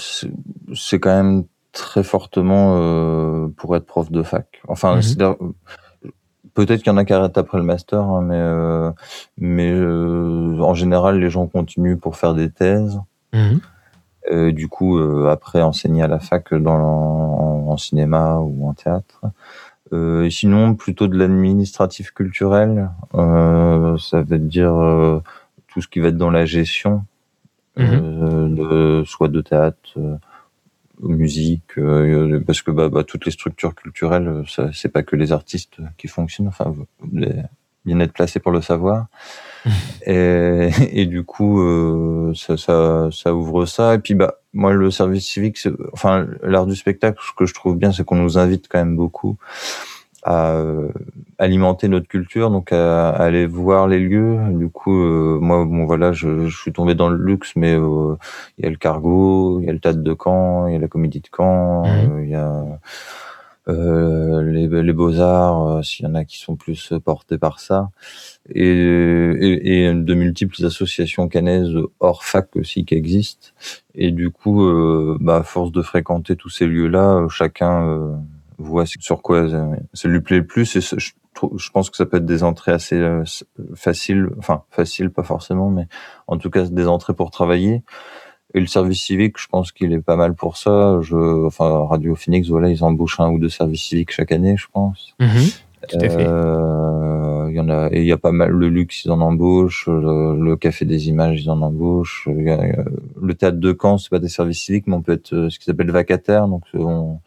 [0.73, 1.43] c'est quand même
[1.73, 4.61] très fortement euh, pour être prof de fac.
[4.69, 5.21] Enfin, Mhm.
[5.21, 5.33] euh,
[6.53, 8.91] peut-être qu'il y en a qui arrêtent après le master, hein, mais euh,
[9.37, 12.99] mais euh, en général, les gens continuent pour faire des thèses.
[14.31, 18.73] Euh, du coup, euh, après enseigner à la fac dans en, en cinéma ou en
[18.73, 19.21] théâtre.
[19.91, 25.21] Euh, sinon, plutôt de l'administratif culturel, euh, ça veut dire euh,
[25.67, 27.05] tout ce qui va être dans la gestion,
[27.77, 30.17] euh, de, soit de théâtre, euh,
[31.01, 35.31] musique, euh, parce que bah, bah, toutes les structures culturelles, euh, c'est pas que les
[35.31, 36.49] artistes qui fonctionnent.
[36.49, 36.85] Enfin, vous
[37.85, 39.07] bien être placé pour le savoir.
[40.05, 43.95] Et, et du coup, euh, ça, ça, ça ouvre ça.
[43.95, 45.59] Et puis, bah, moi, le service civique,
[45.93, 48.95] enfin, l'art du spectacle, ce que je trouve bien, c'est qu'on nous invite quand même
[48.95, 49.37] beaucoup
[50.23, 50.89] à euh,
[51.37, 54.37] alimenter notre culture, donc à, à aller voir les lieux.
[54.51, 58.15] Du coup, euh, moi, bon, voilà, je, je suis tombé dans le luxe, mais euh,
[58.57, 60.79] il y a le Cargo, il y a le Théâtre de Caen, il y a
[60.79, 62.65] la Comédie de Caen, euh, il y a
[63.69, 67.89] euh, les, les beaux-arts, euh, s'il y en a qui sont plus portés par ça,
[68.49, 73.49] et, et, et de multiples associations canaises hors fac aussi qui existent.
[73.95, 78.15] Et du coup, euh, bah, à force de fréquenter tous ces lieux-là, euh, chacun euh,
[78.57, 80.75] voit sur quoi euh, ça lui plaît le plus.
[80.75, 80.95] Et je,
[81.55, 83.23] je pense que ça peut être des entrées assez euh,
[83.75, 85.87] faciles, enfin faciles pas forcément, mais
[86.27, 87.83] en tout cas des entrées pour travailler.
[88.55, 90.99] Et le service civique, je pense qu'il est pas mal pour ça.
[91.01, 94.65] Je, enfin, Radio Phoenix, voilà, ils embauchent un ou deux services civiques chaque année, je
[94.73, 95.13] pense.
[95.87, 96.25] tout à fait.
[96.27, 98.51] Euh, Il y en a, et il y a pas mal.
[98.51, 99.87] Le luxe, ils en embauchent.
[99.87, 102.27] Le, le café des images, ils en embauchent.
[102.27, 102.83] A, euh,
[103.21, 105.57] Le théâtre de Caen, c'est pas des services civiques, mais on peut être euh, ce
[105.59, 106.47] qui s'appelle vacataire.
[106.47, 107.19] Donc, on-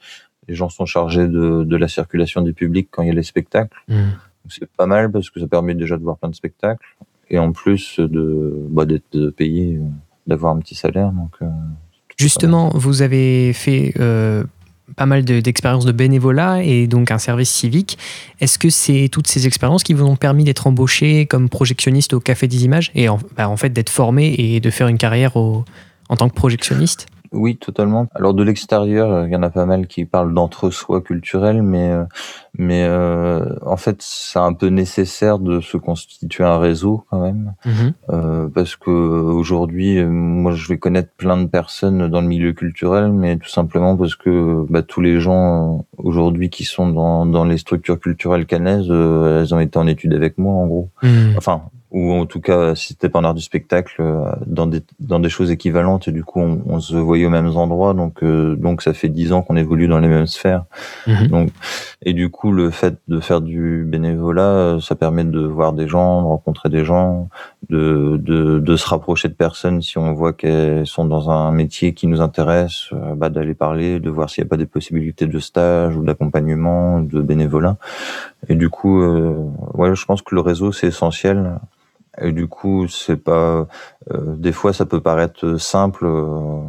[0.49, 3.23] les gens sont chargés de, de la circulation du public quand il y a les
[3.23, 3.79] spectacles.
[3.89, 4.13] Mhm.
[4.49, 6.85] C'est pas mal parce que ça permet déjà de voir plein de spectacles
[7.31, 9.87] et en plus de bah, d'être payé, euh,
[10.27, 11.11] d'avoir un petit salaire.
[11.43, 11.47] Euh,
[12.17, 14.45] Justement, vous avez fait euh,
[14.97, 17.99] pas mal de- d'expériences de, bénévolat et donc un service civique.
[18.41, 22.21] Est-ce que c'est toutes ces expériences qui vous ont permis d'être embauché comme projectionniste au
[22.21, 25.37] Café des Images et en, bah, en fait d'être formé et de faire une carrière
[25.37, 25.65] en
[26.17, 27.07] tant que projectionniste?
[27.33, 28.07] Oui, totalement.
[28.15, 31.91] Alors de l'extérieur, euh, il y en a pas mal qui parlent d'entre-soi culturel, mais
[31.91, 32.05] euh,
[32.59, 37.55] mais euh, en fait, c'est un peu nécessaire de se constituer un réseau quand même,
[37.65, 37.93] Mhm.
[38.11, 42.53] Euh, parce que aujourd'hui, euh, moi, je vais connaître plein de personnes dans le milieu
[42.53, 47.25] culturel, mais tout simplement parce que bah, tous les gens euh, aujourd'hui qui sont dans
[47.27, 50.91] dans les structures culturelles canaises, euh, elles ont été en études avec moi, en gros.
[51.03, 51.35] Mhm.
[51.39, 51.63] Enfin,
[51.93, 55.29] ou en tout cas, si c'était pas art du spectacle, euh, dans des dans des
[55.29, 58.81] choses équivalentes, et du coup, on, on se voyait aux mêmes endroits, donc euh, donc
[58.81, 60.65] ça fait dix ans qu'on évolue dans les mêmes sphères.
[61.07, 61.27] Mhm.
[61.29, 61.51] Donc,
[62.01, 65.87] et du coup, le fait de faire du bénévolat, euh, ça permet de voir des
[65.87, 67.29] gens, de rencontrer des gens,
[67.69, 71.93] de de, de se rapprocher de personnes si on voit qu'elles sont dans un métier
[71.93, 75.27] qui nous intéresse, euh, bah, d'aller parler, de voir s'il n'y a pas des possibilités
[75.27, 77.77] de stage ou d'accompagnement, de bénévolat.
[78.49, 79.37] Et du coup, euh,
[79.75, 81.59] ouais, je pense que le réseau c'est essentiel.
[82.21, 83.67] Et du coup, c'est pas.
[84.13, 86.61] euh, des fois, ça peut paraître simple euh,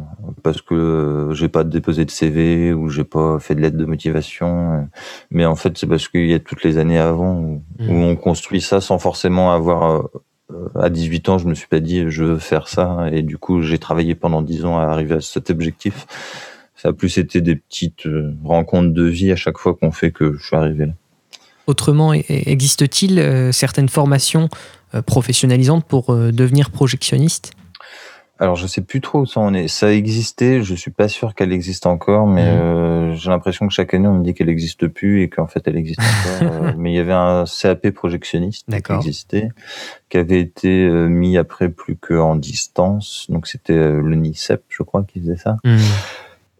[0.42, 3.84] parce que euh, j'ai pas déposé de CV ou j'ai pas fait de lettre de
[3.84, 4.72] motivation.
[4.74, 4.80] euh,
[5.30, 8.16] mais en fait, c'est parce qu'il y a toutes les années avant où, où on
[8.16, 9.84] construit ça sans forcément avoir.
[9.96, 10.02] euh,
[10.78, 13.06] à 18 ans, je me suis pas dit je veux faire ça.
[13.12, 16.06] Et du coup, j'ai travaillé pendant 10 ans à arriver à cet objectif.
[16.76, 20.10] Ça a plus été des petites euh, rencontres de vie à chaque fois qu'on fait
[20.12, 20.92] que je suis arrivé là.
[21.66, 24.48] Autrement, e- existe-t-il euh, certaines formations
[24.94, 27.52] euh, professionnalisantes pour euh, devenir projectionniste?
[28.40, 29.68] Alors je sais plus trop où ça en est.
[29.68, 33.94] Ça existait, je suis pas sûr qu'elle existe encore, mais euh, j'ai l'impression que chaque
[33.94, 36.00] année on me dit qu'elle existe plus et qu'en fait elle existe
[36.42, 36.74] encore.
[36.76, 39.50] Mais il y avait un CAP projectionniste qui existait,
[40.10, 43.26] qui avait été mis après plus qu'en distance.
[43.28, 45.56] Donc c'était le NICEP, je crois, qui faisait ça.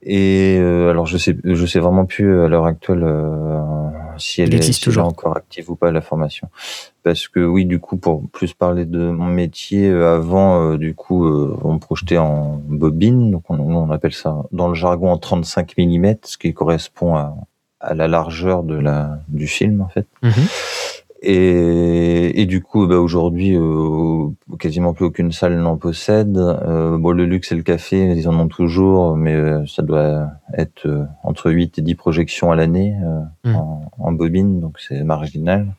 [0.04, 3.88] Et euh, alors je sais, je sais vraiment plus à l'heure actuelle euh,
[4.18, 5.08] si elle est, existe si elle est toujours.
[5.08, 6.48] encore active ou pas la formation.
[7.02, 10.94] Parce que oui, du coup, pour plus parler de mon métier, euh, avant, euh, du
[10.94, 15.18] coup, euh, on projetait en bobine, donc on, on appelle ça dans le jargon en
[15.18, 17.34] 35 mm, ce qui correspond à,
[17.80, 20.06] à la largeur de la du film en fait.
[20.22, 20.32] Mhm.
[21.26, 26.36] Et, et du coup, bah, aujourd'hui, euh, quasiment plus aucune salle n'en possède.
[26.36, 30.28] Euh, bon, le luxe et le café, ils en ont toujours, mais euh, ça doit
[30.52, 33.56] être euh, entre 8 et 10 projections à l'année euh, Mm.
[33.56, 35.74] en, en bobine, donc c'est marginal.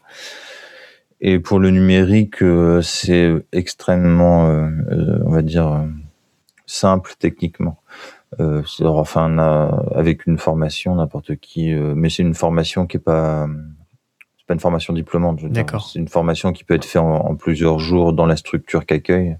[1.21, 2.43] Et pour le numérique,
[2.81, 5.85] c'est extrêmement, on va dire,
[6.67, 7.77] simple techniquement.
[8.81, 9.37] Enfin,
[9.95, 13.47] avec une formation, n'importe qui, mais c'est une formation qui est pas,
[14.45, 15.43] c'est pas une formation diplômante.
[15.45, 15.87] D'accord.
[15.89, 19.37] C'est une formation qui peut être faite en, en plusieurs jours dans la structure qu'accueille.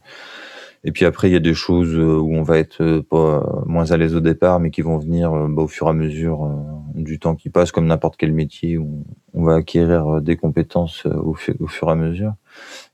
[0.84, 3.44] Et puis après, il y a des choses euh, où on va être euh, pas
[3.68, 5.94] moins à l'aise au départ, mais qui vont venir euh, bah, au fur et à
[5.94, 6.50] mesure euh,
[6.96, 9.04] du temps qui passe, comme n'importe quel métier où
[9.36, 12.34] on va acquérir euh, des compétences euh, au, fu- au fur et à mesure.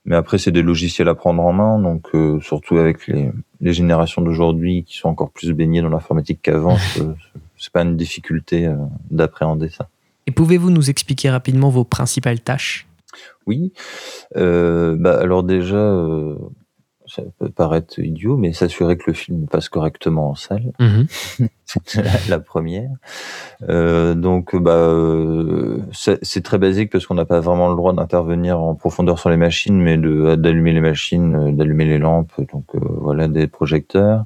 [0.06, 3.30] Mais après, c'est des logiciels à prendre en main, donc euh, surtout avec les,
[3.62, 7.04] les générations d'aujourd'hui qui sont encore plus baignées dans l'informatique qu'avant, c'est
[7.58, 8.76] c'est pas une difficulté euh,
[9.12, 9.88] d'appréhender ça.
[10.28, 12.88] Et pouvez-vous nous expliquer rapidement vos principales tâches?
[13.48, 13.74] Oui.
[14.38, 16.36] Euh, bah, alors déjà, euh,
[17.14, 20.72] ça peut paraître idiot, mais s'assurer que le film passe correctement en salle.
[20.80, 21.08] Mhm.
[21.86, 22.90] C'est la, la première.
[23.70, 28.60] Euh, donc, bah, euh, c'est très basique parce qu'on n'a pas vraiment le droit d'intervenir
[28.60, 29.98] en profondeur sur les machines, mais
[30.36, 34.26] d'allumer les machines, euh, d'allumer les lampes, donc euh, voilà des projecteurs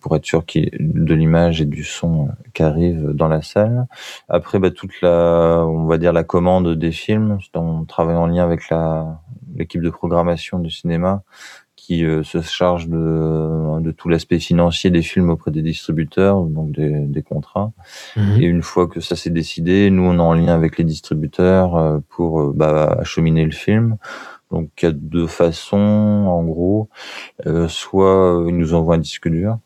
[0.00, 3.86] pour être sûr qu'il de l'image et du son qui arrive dans la salle.
[4.30, 8.44] Après, bah, toute la, on va dire la commande des films, on travaille en lien
[8.44, 9.20] avec la
[9.56, 11.22] l'équipe de programmation du cinéma
[11.88, 16.72] qui euh, se charge de, de tout l'aspect financier des films auprès des distributeurs, donc
[16.72, 17.72] des, des contrats.
[18.14, 18.42] Mhm.
[18.42, 21.76] Et une fois que ça s'est décidé, nous on est en lien avec les distributeurs
[21.76, 23.96] euh, pour euh, bah, acheminer le film.
[24.50, 26.90] Donc il y a deux façons, en gros.
[27.46, 29.56] Euh, soit euh, ils nous envoient un disque dur,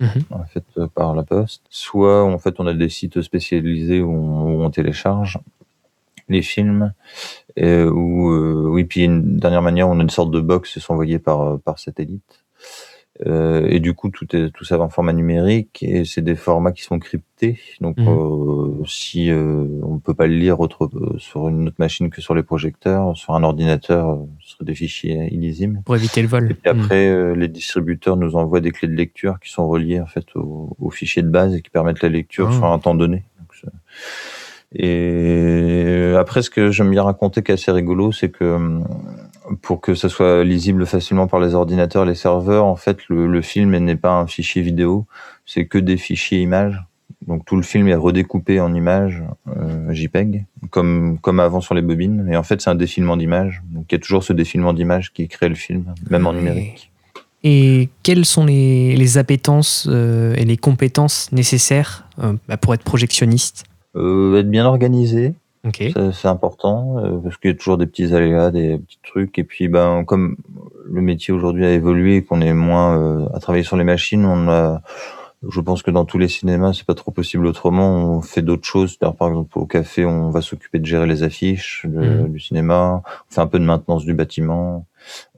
[0.00, 0.22] Mhm.
[0.30, 1.62] en fait euh, par la poste.
[1.70, 5.38] Soit en fait on a des sites spécialisés où on, où on télécharge
[6.28, 6.92] les films.
[7.56, 10.80] Et où, euh, oui, puis une dernière manière, on a une sorte de box qui
[10.80, 12.44] sont envoyés par, euh, par satellite.
[13.26, 16.36] Euh, et du coup, tout, est, tout ça va en format numérique et c'est des
[16.36, 17.58] formats qui sont cryptés.
[17.80, 18.06] Donc, Mhm.
[18.06, 22.20] euh, si euh, on peut pas le lire autre, euh, sur une autre machine que
[22.20, 25.82] sur les projecteurs, sur un ordinateur, euh, ce serait des fichiers illisibles.
[25.84, 26.48] Pour éviter le vol.
[26.48, 30.00] Et puis après, euh, les distributeurs nous envoient des clés de lecture qui sont reliées
[30.00, 32.54] en fait au, au fichier de base et qui permettent la lecture Ah.
[32.54, 33.24] sur un temps donné.
[33.40, 33.72] Donc,
[34.74, 38.86] et après, ce que j'aime bien raconter qui est assez rigolo, c'est que hum,
[39.62, 43.42] pour que ça soit lisible facilement par les ordinateurs, les serveurs, en fait, le, le
[43.42, 45.06] film n'est pas un fichier vidéo,
[45.46, 46.82] c'est que des fichiers images.
[47.26, 51.82] Donc tout le film est redécoupé en images euh, JPEG, comme comme avant sur les
[51.82, 52.28] bobines.
[52.30, 53.62] Et en fait, c'est un défilement d'images.
[53.70, 56.92] Donc il y a toujours ce défilement d'images qui crée le film, même en numérique.
[57.44, 62.82] Et quelles sont les, les appétences euh, et les compétences nécessaires euh, bah, pour être
[62.82, 63.64] projectionniste?
[63.98, 65.34] Euh, être bien organisé,
[65.66, 65.82] Ok.
[65.92, 69.38] Ça, c'est important euh, parce qu'il y a toujours des petits aléas, des petits trucs.
[69.40, 70.36] Et puis, ben, comme
[70.86, 74.24] le métier aujourd'hui a évolué, et qu'on est moins euh, à travailler sur les machines,
[74.24, 74.80] on a,
[75.46, 77.96] je pense que dans tous les cinémas, c'est pas trop possible autrement.
[78.18, 78.96] On fait d'autres choses.
[78.98, 82.28] C'est-à-dire, par exemple, au café, on va s'occuper de gérer les affiches de- Mhm.
[82.32, 83.02] du cinéma.
[83.28, 84.86] On fait un peu de maintenance du bâtiment.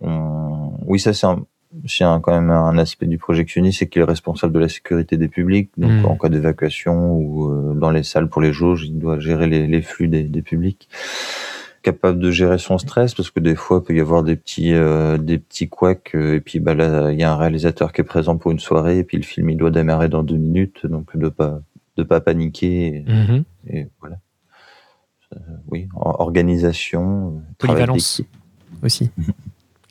[0.02, 0.72] On...
[0.86, 1.40] Oui, ça c'est un,
[1.86, 5.16] c'est un- quand même un aspect du projectionniste, c'est qu'il est responsable de la sécurité
[5.16, 5.70] des publics.
[5.76, 6.04] Donc, Mhm.
[6.06, 9.66] en cas d'évacuation ou euh, dans les salles pour les jauges, il doit gérer les,
[9.66, 10.88] les flux des, des publics.
[11.82, 14.74] Capable de gérer son stress parce que des fois, il peut y avoir des petits,
[14.74, 16.10] euh, des petits couacs.
[16.14, 18.58] euh, et puis, bah là, il y a un réalisateur qui est présent pour une
[18.58, 20.84] soirée et puis le film, il doit démarrer dans deux minutes.
[20.86, 21.62] Donc, de pas,
[21.96, 22.96] de pas paniquer.
[22.96, 23.44] Et, Mhm.
[23.68, 24.16] et voilà.
[25.34, 25.38] Euh,
[25.70, 28.20] oui, or- organisation, Polyvalence
[28.82, 29.10] aussi.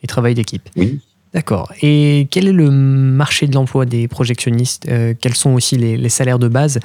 [0.02, 0.68] Et travail d'équipe.
[0.76, 1.00] Oui.
[1.32, 1.72] D'accord.
[1.82, 6.08] Et quel est le marché de l'emploi des projectionnistes Euh, Quels sont aussi les, les
[6.08, 6.80] salaires de base?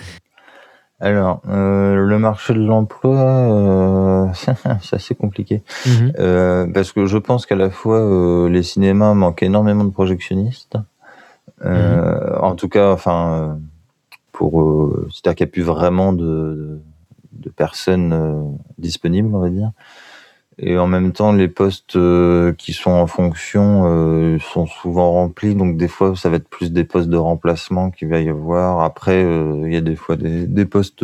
[0.99, 4.27] Alors, euh, le marché de l'emploi, euh,
[4.81, 5.61] c'est assez compliqué.
[5.85, 6.71] Mhm.
[6.73, 10.77] Parce que je pense qu'à la fois, les cinémas manquent énormément de projectionnistes.
[11.63, 13.57] Euh, En tout cas, enfin,
[14.31, 16.81] pour, c'est-à-dire qu'il n'y a plus vraiment de, de,
[17.33, 19.71] de personnes disponibles, on va dire.
[20.57, 25.53] Et en même temps, les postes euh, qui sont en fonction euh, sont souvent remplis,
[25.53, 28.79] donc des fois, ça va être plus des postes de remplacement qu'il va y avoir.
[28.79, 31.03] Après, euh, il y a des fois des, des postes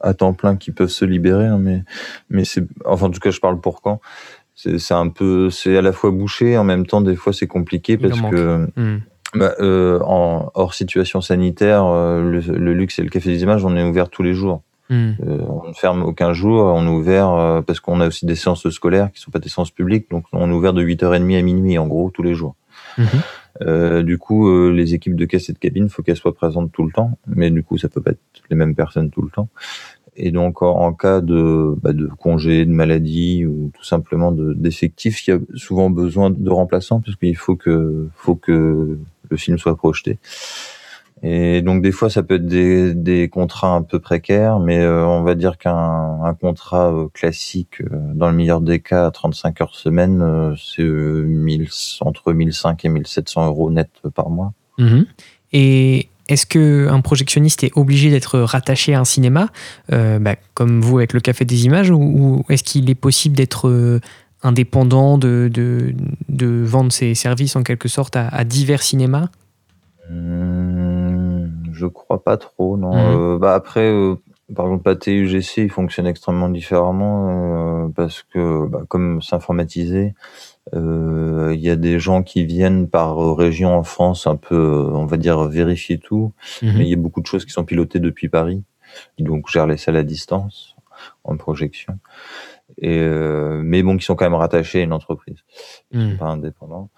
[0.00, 1.82] à temps plein qui peuvent se libérer, hein, mais
[2.30, 4.00] mais c'est, enfin, en tout cas, je parle pour quand.
[4.54, 7.46] C'est c'est un peu, c'est à la fois bouché, en même temps, des fois, c'est
[7.48, 9.00] compliqué Il parce que Mhm.
[9.34, 13.64] bah, euh, en hors situation sanitaire, euh, le, le luxe et le café des images,
[13.64, 14.62] on est ouvert tous les jours.
[14.90, 15.16] Mhm.
[15.26, 18.34] Euh, on ne ferme aucun jour, on est ouvert euh, parce qu'on a aussi des
[18.36, 21.42] séances scolaires qui sont pas des séances publiques, donc on est ouvert de 8h30 à
[21.42, 22.54] minuit en gros tous les jours.
[22.96, 23.06] Mhm.
[23.62, 26.70] Euh, du coup, euh, les équipes de caisse et de cabine, faut qu'elles soient présentes
[26.72, 28.20] tout le temps, mais du coup, ça peut pas être
[28.50, 29.48] les mêmes personnes tout le temps.
[30.20, 34.52] Et donc en, en cas de, bah, de congé, de maladie ou tout simplement de-
[34.52, 38.98] d'effectifs, il y a souvent besoin de remplaçants parce qu'il faut que, faut que
[39.30, 40.18] le film soit projeté.
[41.22, 45.22] Et donc des fois ça peut être des, contrats un peu précaires, mais euh, on
[45.22, 49.60] va dire qu'un un contrat euh, classique, euh, dans le meilleur des cas, à 35
[49.60, 51.68] heures semaine, c'est 1000
[52.00, 54.52] entre 1500 et 1700 euros net par mois.
[54.78, 55.06] Mhm.
[55.52, 59.48] Et est-ce qu'un projectionniste est obligé d'être rattaché à un cinéma,
[59.88, 63.98] bah, comme vous avec le Café des Images, ou, est-ce qu'il est possible d'être
[64.42, 65.94] indépendant, de,
[66.28, 69.30] vendre ses services en quelque sorte à divers cinémas?
[70.10, 72.94] Hum, je crois pas trop, non.
[72.94, 73.16] Mhm.
[73.16, 74.16] Euh, bah après, euh,
[74.54, 80.14] par exemple, la TUGC, il fonctionne extrêmement différemment euh, parce que, bah, comme c'est informatisé,
[80.74, 85.06] euh, il y a des gens qui viennent par région en France, un peu, on
[85.06, 86.32] va dire, vérifier tout.
[86.62, 86.72] Mhm.
[86.76, 88.62] Mais il y a beaucoup de choses qui sont pilotées depuis Paris,
[89.16, 90.74] qui donc gèrent les salles à distance
[91.24, 91.98] en projection.
[92.76, 95.38] Et euh, mais bon, qui sont quand même rattachés à une entreprise,
[95.90, 96.10] ils Mhm.
[96.12, 96.90] sont pas indépendants.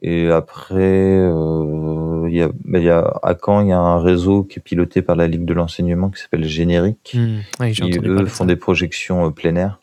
[0.00, 3.78] Et après, euh, il y a, bah, il y a à Caen, il y a
[3.78, 7.16] un réseau qui est piloté par la Ligue de l'enseignement qui s'appelle Générique.
[7.60, 8.46] Oui, j'ai qui, eux font ça.
[8.46, 9.80] des projections euh, plein air.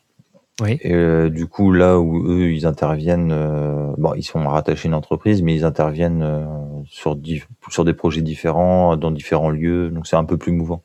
[0.62, 0.78] Oui.
[0.80, 4.88] Et euh, du coup, là où eux, ils interviennent, euh, bon, ils sont rattachés à
[4.88, 6.46] une entreprise, mais ils interviennent euh,
[6.88, 10.82] sur des projets différents, dans différents lieux, donc c'est un peu plus mouvant.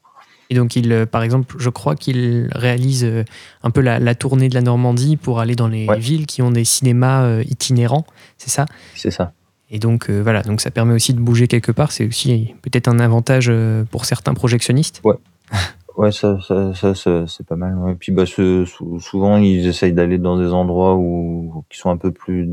[0.52, 3.24] Et donc, il, euh, par exemple, je crois qu'il réalise euh,
[3.64, 6.52] un peu la, la tournée de la Normandie pour aller dans les villes qui ont
[6.52, 8.06] des cinémas euh, itinérants,
[8.38, 8.66] c'est ça?
[8.94, 9.32] C'est ça.
[9.70, 11.94] Et donc, euh, voilà, donc ça permet aussi de bouger quelque part.
[11.94, 13.50] C'est aussi peut-être un avantage
[13.92, 15.02] pour certains projectionnistes.
[15.04, 15.16] Ouais.
[15.98, 17.76] Ouais, ça, ça, ça, ça, c'est pas mal.
[17.78, 17.96] Ouais.
[18.00, 18.64] Puis bah, ce-
[19.02, 22.46] souvent, ils essayent d'aller dans des endroits où qui sont un peu plus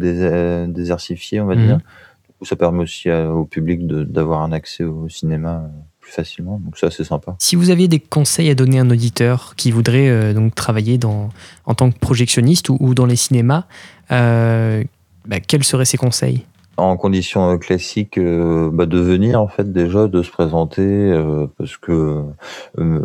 [0.67, 1.67] désertifiés, on va Mhm.
[1.67, 1.77] dire.
[1.77, 5.71] Du coup, ça permet aussi à- au public d'avoir un accès au cinéma
[6.09, 6.61] plus facilement.
[6.65, 7.37] Donc ça, c'est sympa.
[7.39, 10.99] Si vous aviez des conseils à donner à un auditeur qui voudrait euh, donc travailler
[10.99, 11.29] dans,
[11.67, 13.65] en tant que projectionniste ou, ou dans les cinémas,
[14.11, 14.83] euh,
[15.27, 16.45] bah, quels seraient ces conseils?
[16.79, 21.47] En conditions euh, classiques euh, bah, de venir en fait déjà de se présenter euh,
[21.59, 22.23] parce que
[22.79, 23.01] euh,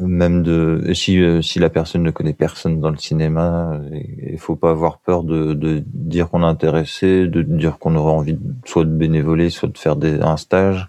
[0.00, 4.70] même de si si la personne ne connaît personne dans le cinéma il faut pas
[4.70, 8.84] avoir peur de, de dire qu'on est intéressé de dire qu'on aurait envie de- soit
[8.84, 10.86] de bénévoler soit de faire des, un stage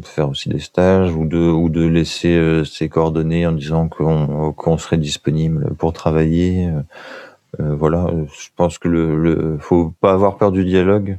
[0.00, 3.88] peut faire aussi des stages ou de ou de laisser euh, ses coordonnées en disant
[3.88, 6.80] qu'on qu'on serait disponible pour travailler euh,
[7.60, 11.18] euh, voilà je pense que le, le faut pas avoir peur du dialogue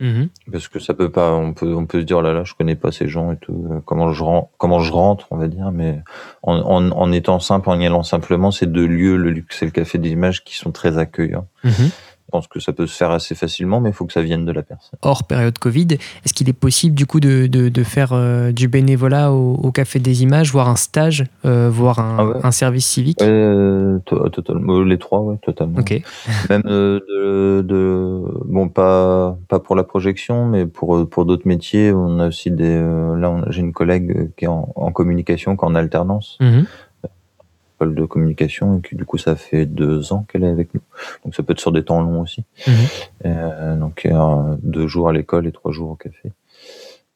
[0.00, 0.28] Mhm.
[0.52, 2.76] parce que ça peut pas, on peut, on peut se dire là là, je connais
[2.76, 3.82] pas ces gens et tout.
[3.84, 5.72] Comment je rentre, comment je rentre, on va dire.
[5.72, 6.02] Mais
[6.44, 9.64] en, en, en étant simple, en y allant simplement, c'est deux lieux, le luxe et
[9.64, 11.48] le café des images, qui sont très accueillants.
[11.64, 11.90] Mhm.
[12.28, 14.44] Je pense que ça peut se faire assez facilement, mais il faut que ça vienne
[14.44, 14.98] de la personne.
[15.00, 15.88] Hors période Covid,
[16.24, 19.72] est-ce qu'il est possible du coup de, de, de faire euh, du bénévolat au, au
[19.72, 22.34] Café des Images, voire un stage, euh, voire un, Ah ouais.
[22.42, 23.22] un service civique?
[23.22, 25.78] Euh, to- totalement, les trois, ouais, totalement.
[25.78, 26.02] Ok.
[26.50, 31.92] Même euh, de, de, bon, pas, pas pour la projection, mais pour, pour d'autres métiers,
[31.94, 35.56] on a aussi des, euh, là, j'ai une collègue euh, qui est en, en communication,
[35.56, 36.36] qui est en alternance.
[36.42, 36.66] Mhm.
[37.78, 40.80] École de communication et que du coup ça fait deux ans qu'elle est avec nous.
[41.24, 42.44] Donc ça peut être sur des temps longs aussi.
[42.66, 42.74] Mhm.
[43.26, 46.32] Euh, donc euh, deux jours à l'école et trois jours au café.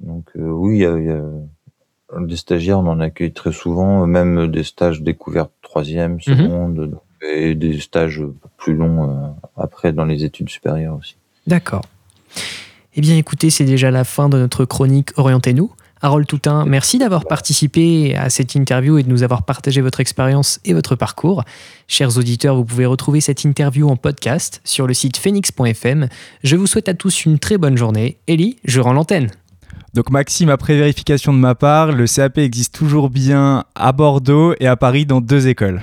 [0.01, 1.23] Donc euh, oui, il y a, il y a
[2.21, 7.55] des stagiaires, on en accueille très souvent, même des stages découvertes troisième, seconde, donc, et
[7.55, 8.23] des stages
[8.57, 11.17] plus longs euh, après dans les études supérieures aussi.
[11.47, 11.83] D'accord.
[12.95, 15.73] Eh bien, écoutez, c'est déjà la fin de notre chronique Orientez-nous.
[16.05, 20.59] Harold Toutain, merci d'avoir participé à cette interview et de nous avoir partagé votre expérience
[20.65, 21.45] et votre parcours.
[21.87, 26.09] Chers auditeurs, vous pouvez retrouver cette interview en podcast sur le site phoenix.fm.
[26.43, 28.19] Je vous souhaite à tous une très bonne journée.
[28.27, 29.31] Ellie, je rends l'antenne.
[29.95, 34.67] Donc Maxime, après vérification de ma part, le CAP existe toujours bien à Bordeaux et
[34.67, 35.83] à Paris dans deux écoles.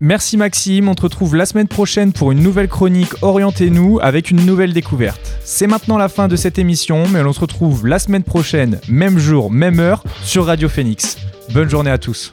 [0.00, 4.46] Merci Maxime, on te retrouve la semaine prochaine pour une nouvelle chronique Orientez-nous avec une
[4.46, 5.36] nouvelle découverte.
[5.42, 9.18] C'est maintenant la fin de cette émission, mais on se retrouve la semaine prochaine, même
[9.18, 11.16] jour, même heure, sur Radio Phoenix.
[11.52, 12.32] Bonne journée à tous.